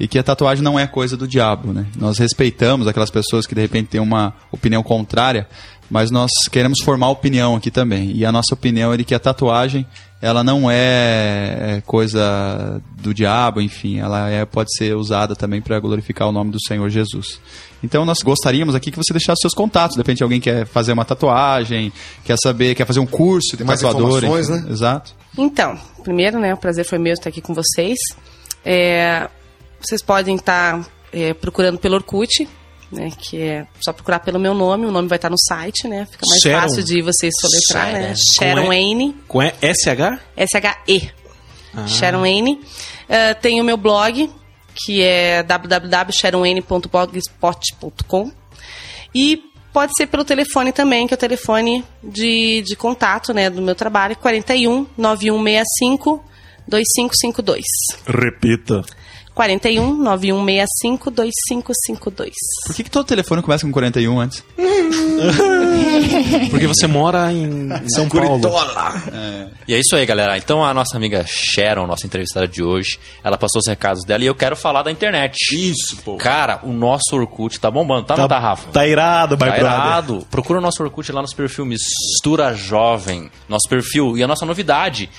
e 0.00 0.08
que 0.08 0.18
a 0.18 0.22
tatuagem 0.22 0.64
não 0.64 0.78
é 0.78 0.86
coisa 0.86 1.14
do 1.14 1.28
diabo, 1.28 1.74
né? 1.74 1.84
Nós 1.94 2.16
respeitamos 2.16 2.88
aquelas 2.88 3.10
pessoas 3.10 3.46
que 3.46 3.54
de 3.54 3.60
repente 3.60 3.88
têm 3.88 4.00
uma 4.00 4.32
opinião 4.50 4.82
contrária, 4.82 5.46
mas 5.90 6.10
nós 6.10 6.30
queremos 6.50 6.78
formar 6.82 7.10
opinião 7.10 7.56
aqui 7.56 7.70
também. 7.70 8.12
E 8.14 8.24
a 8.24 8.32
nossa 8.32 8.54
opinião 8.54 8.92
é 8.92 8.96
de 8.96 9.04
que 9.04 9.14
a 9.14 9.18
tatuagem 9.18 9.86
ela 10.20 10.42
não 10.42 10.70
é 10.70 11.76
é 11.76 11.82
coisa 11.82 12.80
do 13.00 13.12
diabo, 13.12 13.60
enfim, 13.60 13.98
ela 13.98 14.28
é, 14.28 14.44
pode 14.44 14.74
ser 14.76 14.96
usada 14.96 15.36
também 15.36 15.60
para 15.60 15.78
glorificar 15.78 16.28
o 16.28 16.32
nome 16.32 16.50
do 16.50 16.58
Senhor 16.60 16.88
Jesus. 16.88 17.40
Então 17.82 18.04
nós 18.04 18.22
gostaríamos 18.22 18.74
aqui 18.74 18.90
que 18.90 18.96
você 18.96 19.12
deixasse 19.12 19.40
seus 19.40 19.54
contatos, 19.54 19.94
de 19.94 20.00
repente 20.00 20.22
alguém 20.22 20.40
quer 20.40 20.66
fazer 20.66 20.92
uma 20.92 21.04
tatuagem, 21.04 21.92
quer 22.24 22.36
saber, 22.42 22.74
quer 22.74 22.86
fazer 22.86 23.00
um 23.00 23.06
curso 23.06 23.52
de 23.52 23.58
Tem 23.58 23.66
mais 23.66 23.80
tatuador, 23.80 24.18
informações, 24.18 24.48
enfim. 24.48 24.66
né? 24.66 24.72
Exato. 24.72 25.14
Então, 25.36 25.78
primeiro, 26.02 26.38
né, 26.38 26.54
o 26.54 26.56
prazer 26.56 26.84
foi 26.84 26.98
meu 26.98 27.12
estar 27.12 27.28
aqui 27.28 27.40
com 27.40 27.54
vocês. 27.54 27.98
É, 28.64 29.28
vocês 29.80 30.02
podem 30.02 30.36
estar 30.36 30.84
é, 31.12 31.34
procurando 31.34 31.78
pelo 31.78 31.94
Orkut, 31.94 32.48
né, 32.92 33.10
que 33.18 33.40
é 33.42 33.66
só 33.84 33.92
procurar 33.92 34.20
pelo 34.20 34.38
meu 34.38 34.54
nome, 34.54 34.86
o 34.86 34.92
nome 34.92 35.08
vai 35.08 35.16
estar 35.16 35.28
no 35.30 35.36
site, 35.38 35.88
né, 35.88 36.06
fica 36.10 36.24
mais 36.28 36.40
Sharon. 36.42 36.60
fácil 36.60 36.84
de 36.84 37.02
vocês 37.02 37.32
soletrar, 37.40 37.92
né, 37.92 38.14
Sharon. 38.38 38.62
Sharon 38.62 38.66
Com 38.66 38.72
E? 38.72 39.14
Com 39.28 39.42
E- 39.42 39.52
SH? 39.62 40.20
S-H-E, 40.36 41.10
Sharon 41.88 42.22
Aine. 42.24 42.60
É, 43.08 43.34
tem 43.34 43.60
o 43.60 43.64
meu 43.64 43.76
blog, 43.76 44.30
que 44.74 45.02
é 45.02 45.42
www.sharonane.blogspot.com 45.42 48.30
e 49.14 49.42
pode 49.72 49.92
ser 49.96 50.06
pelo 50.06 50.24
telefone 50.24 50.72
também, 50.72 51.06
que 51.06 51.14
é 51.14 51.16
o 51.16 51.18
telefone 51.18 51.84
de, 52.02 52.62
de 52.62 52.74
contato, 52.76 53.32
né, 53.34 53.48
do 53.50 53.60
meu 53.62 53.74
trabalho, 53.74 54.16
41 54.16 54.86
9165 54.96 56.22
2552. 56.68 57.62
Repita. 58.06 58.82
41 59.36 60.02
9165 60.02 61.10
2552. 61.10 62.30
Por 62.66 62.74
que, 62.74 62.84
que 62.84 62.90
todo 62.90 63.04
telefone 63.04 63.42
começa 63.42 63.66
com 63.66 63.70
41 63.70 64.18
antes? 64.18 64.42
Porque 66.50 66.66
você 66.66 66.86
mora 66.86 67.30
em 67.30 67.68
São 67.90 68.08
Paulo. 68.08 68.40
E 69.68 69.74
é 69.74 69.78
isso 69.78 69.94
aí, 69.94 70.06
galera. 70.06 70.38
Então 70.38 70.64
a 70.64 70.72
nossa 70.72 70.96
amiga 70.96 71.22
Sharon, 71.26 71.86
nossa 71.86 72.06
entrevistada 72.06 72.48
de 72.48 72.62
hoje, 72.62 72.98
ela 73.22 73.36
passou 73.36 73.60
os 73.60 73.68
recados 73.68 74.04
dela 74.06 74.24
e 74.24 74.26
eu 74.26 74.34
quero 74.34 74.56
falar 74.56 74.82
da 74.82 74.90
internet. 74.90 75.36
Isso, 75.52 75.98
pô. 75.98 76.16
Cara, 76.16 76.60
o 76.62 76.72
nosso 76.72 77.14
Orkut 77.14 77.60
tá 77.60 77.70
bombando, 77.70 78.06
tá, 78.06 78.14
ou 78.14 78.20
não 78.20 78.28
tá, 78.28 78.38
Rafa? 78.38 78.70
Tá 78.72 78.86
irado, 78.86 79.34
my 79.34 79.38
Tá 79.40 79.44
brother. 79.46 79.60
irado. 79.60 80.26
Procura 80.30 80.60
o 80.60 80.62
nosso 80.62 80.82
Orkut 80.82 81.12
lá 81.12 81.20
nos 81.20 81.34
perfil 81.34 81.66
Mistura 81.66 82.54
Jovem. 82.54 83.30
Nosso 83.46 83.68
perfil. 83.68 84.16
E 84.16 84.22
a 84.22 84.26
nossa 84.26 84.46
novidade. 84.46 85.10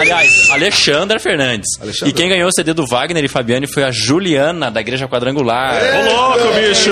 Aliás, 0.00 0.50
Alexandra 0.50 1.18
Fernandes. 1.20 1.66
Alexandra. 1.80 2.08
E 2.08 2.12
quem 2.12 2.28
ganhou 2.28 2.48
o 2.48 2.52
CD 2.52 2.72
do 2.74 2.86
Wagner 2.86 3.24
e 3.24 3.28
Fabiano 3.28 3.66
foi 3.68 3.82
a 3.84 3.90
Juliana, 3.90 4.70
da 4.70 4.80
Igreja 4.80 5.06
Quadrangular. 5.08 5.80
Ô, 5.80 6.12
louco, 6.12 6.52
bicho! 6.54 6.90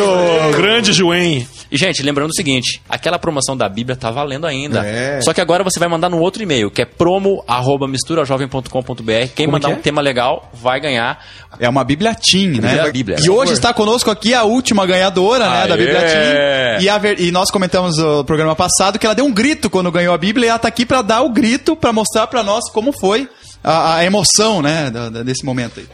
Grande 0.57 0.93
Joen. 0.93 1.47
E, 1.73 1.77
gente, 1.79 2.03
lembrando 2.03 2.31
o 2.31 2.35
seguinte, 2.35 2.83
aquela 2.88 3.16
promoção 3.19 3.57
da 3.57 3.69
Bíblia 3.69 3.95
tá 3.97 4.11
valendo 4.11 4.45
ainda. 4.45 4.85
É. 4.85 5.21
Só 5.21 5.33
que 5.33 5.40
agora 5.40 5.62
você 5.62 5.79
vai 5.79 5.88
mandar 5.88 6.09
no 6.09 6.19
outro 6.19 6.43
e-mail, 6.43 6.69
que 6.69 6.83
é 6.83 6.85
promo.misturajovem.com.br. 6.85 9.12
Quem 9.35 9.47
Como 9.47 9.53
mandar 9.53 9.69
que 9.69 9.75
um 9.75 9.79
é? 9.79 9.81
tema 9.81 10.01
legal 10.03 10.51
vai 10.53 10.81
ganhar. 10.81 11.25
É 11.61 11.69
uma 11.69 11.85
Bíblia 11.85 12.12
Teen, 12.14 12.61
né? 12.61 12.73
Bíblia- 12.75 12.93
Bíblia. 12.93 13.16
E 13.23 13.31
hoje 13.31 13.53
está 13.53 13.73
conosco 13.73 14.11
aqui 14.11 14.35
a 14.35 14.43
última 14.45 14.85
ganhadora, 14.85 15.49
né, 15.49 15.66
da 15.69 15.75
Aê! 15.75 15.81
Bíblia. 15.81 16.79
E, 16.81 16.88
a 16.88 16.99
ver- 16.99 17.21
e 17.21 17.31
nós 17.31 17.51
comentamos 17.53 17.97
no 17.99 18.25
programa 18.25 18.57
passado 18.57 18.99
que 18.99 19.07
ela 19.07 19.14
deu 19.14 19.25
um 19.25 19.33
grito 19.33 19.71
quando 19.71 19.93
ganhou 19.93 20.12
a 20.14 20.19
Bíblia 20.19 20.47
e 20.47 20.49
ela 20.49 20.59
tá 20.59 20.66
aqui 20.69 20.85
para 20.85 21.03
dar 21.03 21.23
o 21.23 21.31
grito, 21.31 21.77
para 21.77 21.93
mostrar 21.93 22.19
para 22.26 22.42
nós 22.42 22.70
como 22.70 22.92
foi 22.92 23.28
a, 23.62 23.96
a 23.96 24.04
emoção, 24.04 24.61
né, 24.62 24.90
da- 24.90 25.09
da- 25.09 25.22
desse 25.22 25.44
momento 25.44 25.80
aí. 25.80 25.87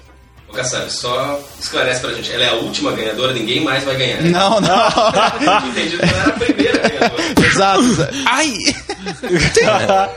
Ô, 0.48 0.52
Kassab, 0.52 0.88
só 0.90 1.40
esclarece 1.58 2.00
pra 2.00 2.12
gente. 2.12 2.32
Ela 2.32 2.44
é 2.44 2.48
a 2.50 2.54
última 2.54 2.92
ganhadora, 2.92 3.32
ninguém 3.32 3.64
mais 3.64 3.82
vai 3.84 3.96
ganhar. 3.96 4.22
Não, 4.22 4.60
não. 4.60 4.88
Entendi 5.68 5.96
que 5.98 6.04
ela 6.04 6.20
era 6.22 6.28
a 6.28 6.32
primeira 6.32 6.78
ganhadora. 6.88 7.22
Exato. 7.46 7.82
Ai! 8.26 8.54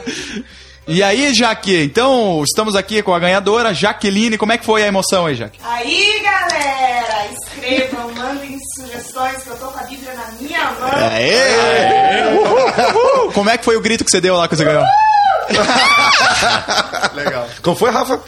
e 0.88 1.02
aí, 1.04 1.34
Jaque, 1.34 1.84
então 1.84 2.44
estamos 2.44 2.76
aqui 2.76 3.02
com 3.02 3.14
a 3.14 3.20
ganhadora, 3.20 3.74
Jaqueline. 3.74 4.38
Como 4.38 4.52
é 4.52 4.58
que 4.58 4.66
foi 4.66 4.84
a 4.84 4.88
emoção 4.88 5.26
aí, 5.26 5.36
Jaque? 5.36 5.60
Aí, 5.64 6.22
galera, 6.24 7.28
escrevam, 7.34 8.12
mandem 8.14 8.58
sugestões 8.76 9.44
que 9.44 9.50
eu 9.50 9.58
tô 9.58 9.68
com 9.68 9.80
a 9.80 9.84
Bíblia 9.84 10.14
na 10.14 10.28
minha 10.40 10.64
mão. 10.80 10.90
Aê! 11.12 12.36
Uhul! 12.38 13.32
Como 13.34 13.50
é 13.50 13.58
que 13.58 13.66
foi 13.66 13.76
o 13.76 13.82
grito 13.82 14.06
que 14.06 14.12
você 14.12 14.22
deu 14.22 14.36
lá 14.36 14.48
que 14.48 14.56
você 14.56 14.64
ganhou? 14.64 14.84
Como 17.62 17.76
foi, 17.76 17.92
Rafa? 17.92 18.20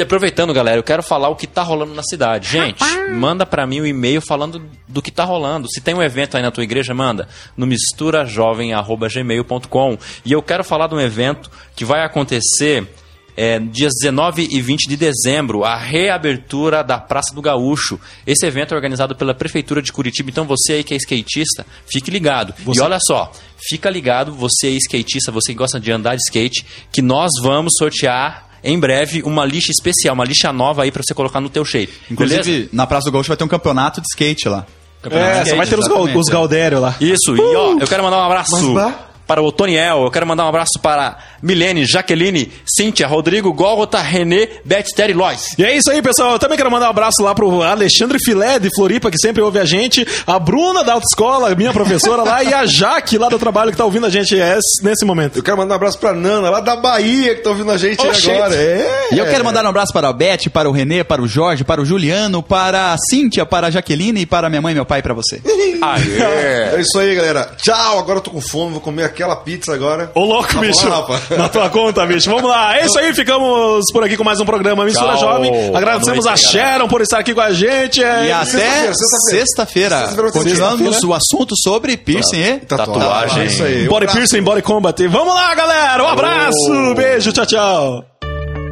E 0.00 0.02
aproveitando, 0.02 0.52
galera, 0.54 0.78
eu 0.78 0.82
quero 0.82 1.02
falar 1.02 1.28
o 1.28 1.36
que 1.36 1.46
tá 1.46 1.62
rolando 1.62 1.92
na 1.92 2.02
cidade. 2.02 2.48
Gente, 2.48 2.82
manda 3.10 3.44
pra 3.44 3.66
mim 3.66 3.80
o 3.80 3.86
e-mail 3.86 4.22
falando 4.22 4.62
do 4.88 5.02
que 5.02 5.10
tá 5.10 5.24
rolando. 5.24 5.68
Se 5.70 5.82
tem 5.82 5.94
um 5.94 6.02
evento 6.02 6.38
aí 6.38 6.42
na 6.42 6.50
tua 6.50 6.64
igreja, 6.64 6.94
manda 6.94 7.28
no 7.54 7.66
misturajovem@gmail.com. 7.66 9.98
E 10.24 10.32
eu 10.32 10.42
quero 10.42 10.64
falar 10.64 10.86
de 10.86 10.94
um 10.94 11.00
evento 11.00 11.50
que 11.76 11.84
vai 11.84 12.02
acontecer 12.02 12.88
é, 13.36 13.58
dias 13.58 13.92
19 14.00 14.48
e 14.50 14.60
20 14.60 14.88
de 14.88 14.96
dezembro, 14.96 15.64
a 15.64 15.76
reabertura 15.76 16.82
da 16.82 16.98
Praça 16.98 17.34
do 17.34 17.42
Gaúcho. 17.42 17.98
Esse 18.26 18.46
evento 18.46 18.72
é 18.72 18.76
organizado 18.76 19.14
pela 19.14 19.34
Prefeitura 19.34 19.80
de 19.82 19.92
Curitiba. 19.92 20.30
Então 20.30 20.44
você 20.44 20.74
aí 20.74 20.84
que 20.84 20.94
é 20.94 20.96
skatista, 20.96 21.66
fique 21.86 22.10
ligado. 22.10 22.54
E 22.74 22.80
olha 22.80 22.98
só, 23.00 23.32
fica 23.68 23.88
ligado, 23.90 24.32
você 24.32 24.68
aí 24.68 24.76
skatista, 24.76 25.32
você 25.32 25.52
que 25.52 25.58
gosta 25.58 25.80
de 25.80 25.90
andar 25.92 26.16
de 26.16 26.22
skate, 26.22 26.64
que 26.92 27.02
nós 27.02 27.30
vamos 27.42 27.72
sortear 27.78 28.48
em 28.62 28.78
breve 28.78 29.22
uma 29.22 29.44
lixa 29.44 29.70
especial, 29.70 30.14
uma 30.14 30.24
lixa 30.24 30.52
nova 30.52 30.82
aí 30.82 30.92
pra 30.92 31.02
você 31.02 31.14
colocar 31.14 31.40
no 31.40 31.48
teu 31.48 31.64
shape. 31.64 31.92
Inclusive, 32.10 32.42
Beleza? 32.42 32.68
na 32.72 32.86
Praça 32.86 33.06
do 33.06 33.12
Gaúcho 33.12 33.28
vai 33.28 33.36
ter 33.36 33.44
um 33.44 33.48
campeonato 33.48 34.00
de 34.00 34.06
skate 34.08 34.48
lá. 34.48 34.66
Campeonato 35.02 35.32
de 35.32 35.38
É, 35.38 35.42
skate, 35.42 35.50
só 35.50 35.56
vai 35.56 35.66
ter 35.66 35.78
os, 35.78 35.86
exatamente, 35.86 36.18
os 36.18 36.28
é. 36.28 36.32
Galdério 36.32 36.80
lá. 36.80 36.94
Isso, 37.00 37.36
e 37.36 37.40
ó, 37.56 37.78
eu 37.80 37.86
quero 37.86 38.02
mandar 38.02 38.18
um 38.18 38.24
abraço 38.24 38.52
Mas. 38.52 38.94
Para 39.30 39.40
o 39.40 39.52
Toniel, 39.52 40.02
eu 40.02 40.10
quero 40.10 40.26
mandar 40.26 40.44
um 40.44 40.48
abraço 40.48 40.72
para 40.82 41.16
Milene, 41.40 41.86
Jaqueline, 41.86 42.50
Cíntia, 42.66 43.06
Rodrigo, 43.06 43.52
Gólgota, 43.52 43.98
Renê, 44.00 44.48
Beth, 44.64 44.86
Terry, 44.96 45.12
Lois. 45.12 45.54
E 45.56 45.64
é 45.64 45.76
isso 45.76 45.88
aí, 45.88 46.02
pessoal. 46.02 46.32
Eu 46.32 46.38
também 46.40 46.56
quero 46.58 46.68
mandar 46.68 46.88
um 46.88 46.90
abraço 46.90 47.22
lá 47.22 47.32
pro 47.32 47.62
Alexandre 47.62 48.18
Filé, 48.24 48.58
de 48.58 48.68
Floripa, 48.74 49.08
que 49.08 49.16
sempre 49.20 49.40
ouve 49.40 49.60
a 49.60 49.64
gente, 49.64 50.04
a 50.26 50.36
Bruna 50.36 50.82
da 50.82 50.94
autoescola, 50.94 51.54
minha 51.54 51.72
professora 51.72 52.24
lá, 52.24 52.42
e 52.42 52.52
a 52.52 52.66
Jaque 52.66 53.16
lá 53.18 53.28
do 53.28 53.38
trabalho 53.38 53.70
que 53.70 53.76
tá 53.76 53.84
ouvindo 53.84 54.04
a 54.04 54.10
gente 54.10 54.34
esse- 54.34 54.82
nesse 54.82 55.04
momento. 55.04 55.36
Eu 55.38 55.44
quero 55.44 55.56
mandar 55.56 55.74
um 55.74 55.76
abraço 55.76 56.00
pra 56.00 56.12
Nana, 56.12 56.50
lá 56.50 56.58
da 56.58 56.74
Bahia, 56.74 57.36
que 57.36 57.42
tá 57.42 57.50
ouvindo 57.50 57.70
a 57.70 57.76
gente 57.76 58.04
Oxente. 58.04 58.32
agora. 58.32 58.56
É. 58.56 59.10
E 59.12 59.18
eu 59.18 59.26
quero 59.26 59.44
mandar 59.44 59.64
um 59.64 59.68
abraço 59.68 59.92
para 59.92 60.08
a 60.08 60.12
Beth, 60.12 60.50
para 60.52 60.68
o 60.68 60.72
Renê, 60.72 61.04
para 61.04 61.22
o 61.22 61.28
Jorge, 61.28 61.62
para 61.62 61.80
o 61.80 61.84
Juliano, 61.84 62.42
para 62.42 62.94
a 62.94 62.96
Cíntia, 62.98 63.46
para 63.46 63.68
a 63.68 63.70
Jaqueline 63.70 64.22
e 64.22 64.26
para 64.26 64.48
minha 64.48 64.60
mãe 64.60 64.72
e 64.72 64.74
meu 64.74 64.84
pai 64.84 64.98
e 64.98 65.02
para 65.02 65.14
você. 65.14 65.40
Aê! 65.80 66.74
É 66.76 66.80
isso 66.80 66.98
aí, 66.98 67.14
galera. 67.14 67.52
Tchau, 67.56 67.98
agora 68.00 68.18
eu 68.18 68.22
tô 68.22 68.32
com 68.32 68.40
fome, 68.40 68.72
vou 68.72 68.80
comer 68.80 69.04
aquela 69.22 69.36
pizza 69.36 69.74
agora. 69.74 70.10
Ô, 70.14 70.24
louco, 70.24 70.54
Tá 70.54 70.60
bicho. 70.60 70.88
Rafa? 70.88 71.20
Na 71.36 71.48
tua 71.48 71.68
conta, 71.68 72.04
bicho. 72.06 72.30
Vamos 72.30 72.48
lá. 72.50 72.76
É 72.78 72.86
isso 72.86 72.98
aí. 72.98 73.14
Ficamos 73.14 73.84
por 73.92 74.02
aqui 74.02 74.16
com 74.16 74.24
mais 74.24 74.40
um 74.40 74.44
programa 74.44 74.84
Mistura 74.84 75.12
Tchau. 75.12 75.20
Jovem. 75.20 75.52
Agradecemos 75.74 76.24
noite, 76.24 76.46
a 76.46 76.50
Sharon 76.50 76.88
por 76.88 77.00
estar 77.02 77.18
aqui 77.18 77.34
com 77.34 77.40
a 77.40 77.52
gente. 77.52 78.02
É, 78.02 78.26
E 78.28 78.32
até 78.32 78.92
sexta-feira, 79.30 80.06
Sexta-feira, 80.06 80.32
continuamos 80.32 81.02
o 81.02 81.12
assunto 81.12 81.54
sobre 81.56 81.96
piercing 81.96 82.40
e 82.40 82.58
Tatuagem. 82.60 83.42
É 83.42 83.46
isso 83.46 83.62
aí. 83.62 83.84
Um 83.84 83.88
Body 83.88 84.04
abraço. 84.04 84.16
Piercing, 84.16 84.42
Body 84.42 84.62
Combat. 84.62 85.06
Vamos 85.08 85.34
lá, 85.34 85.54
galera. 85.54 86.02
Um 86.02 86.08
abraço. 86.08 86.94
Beijo. 86.96 87.32
Tchau, 87.32 87.46
tchau. 87.46 88.04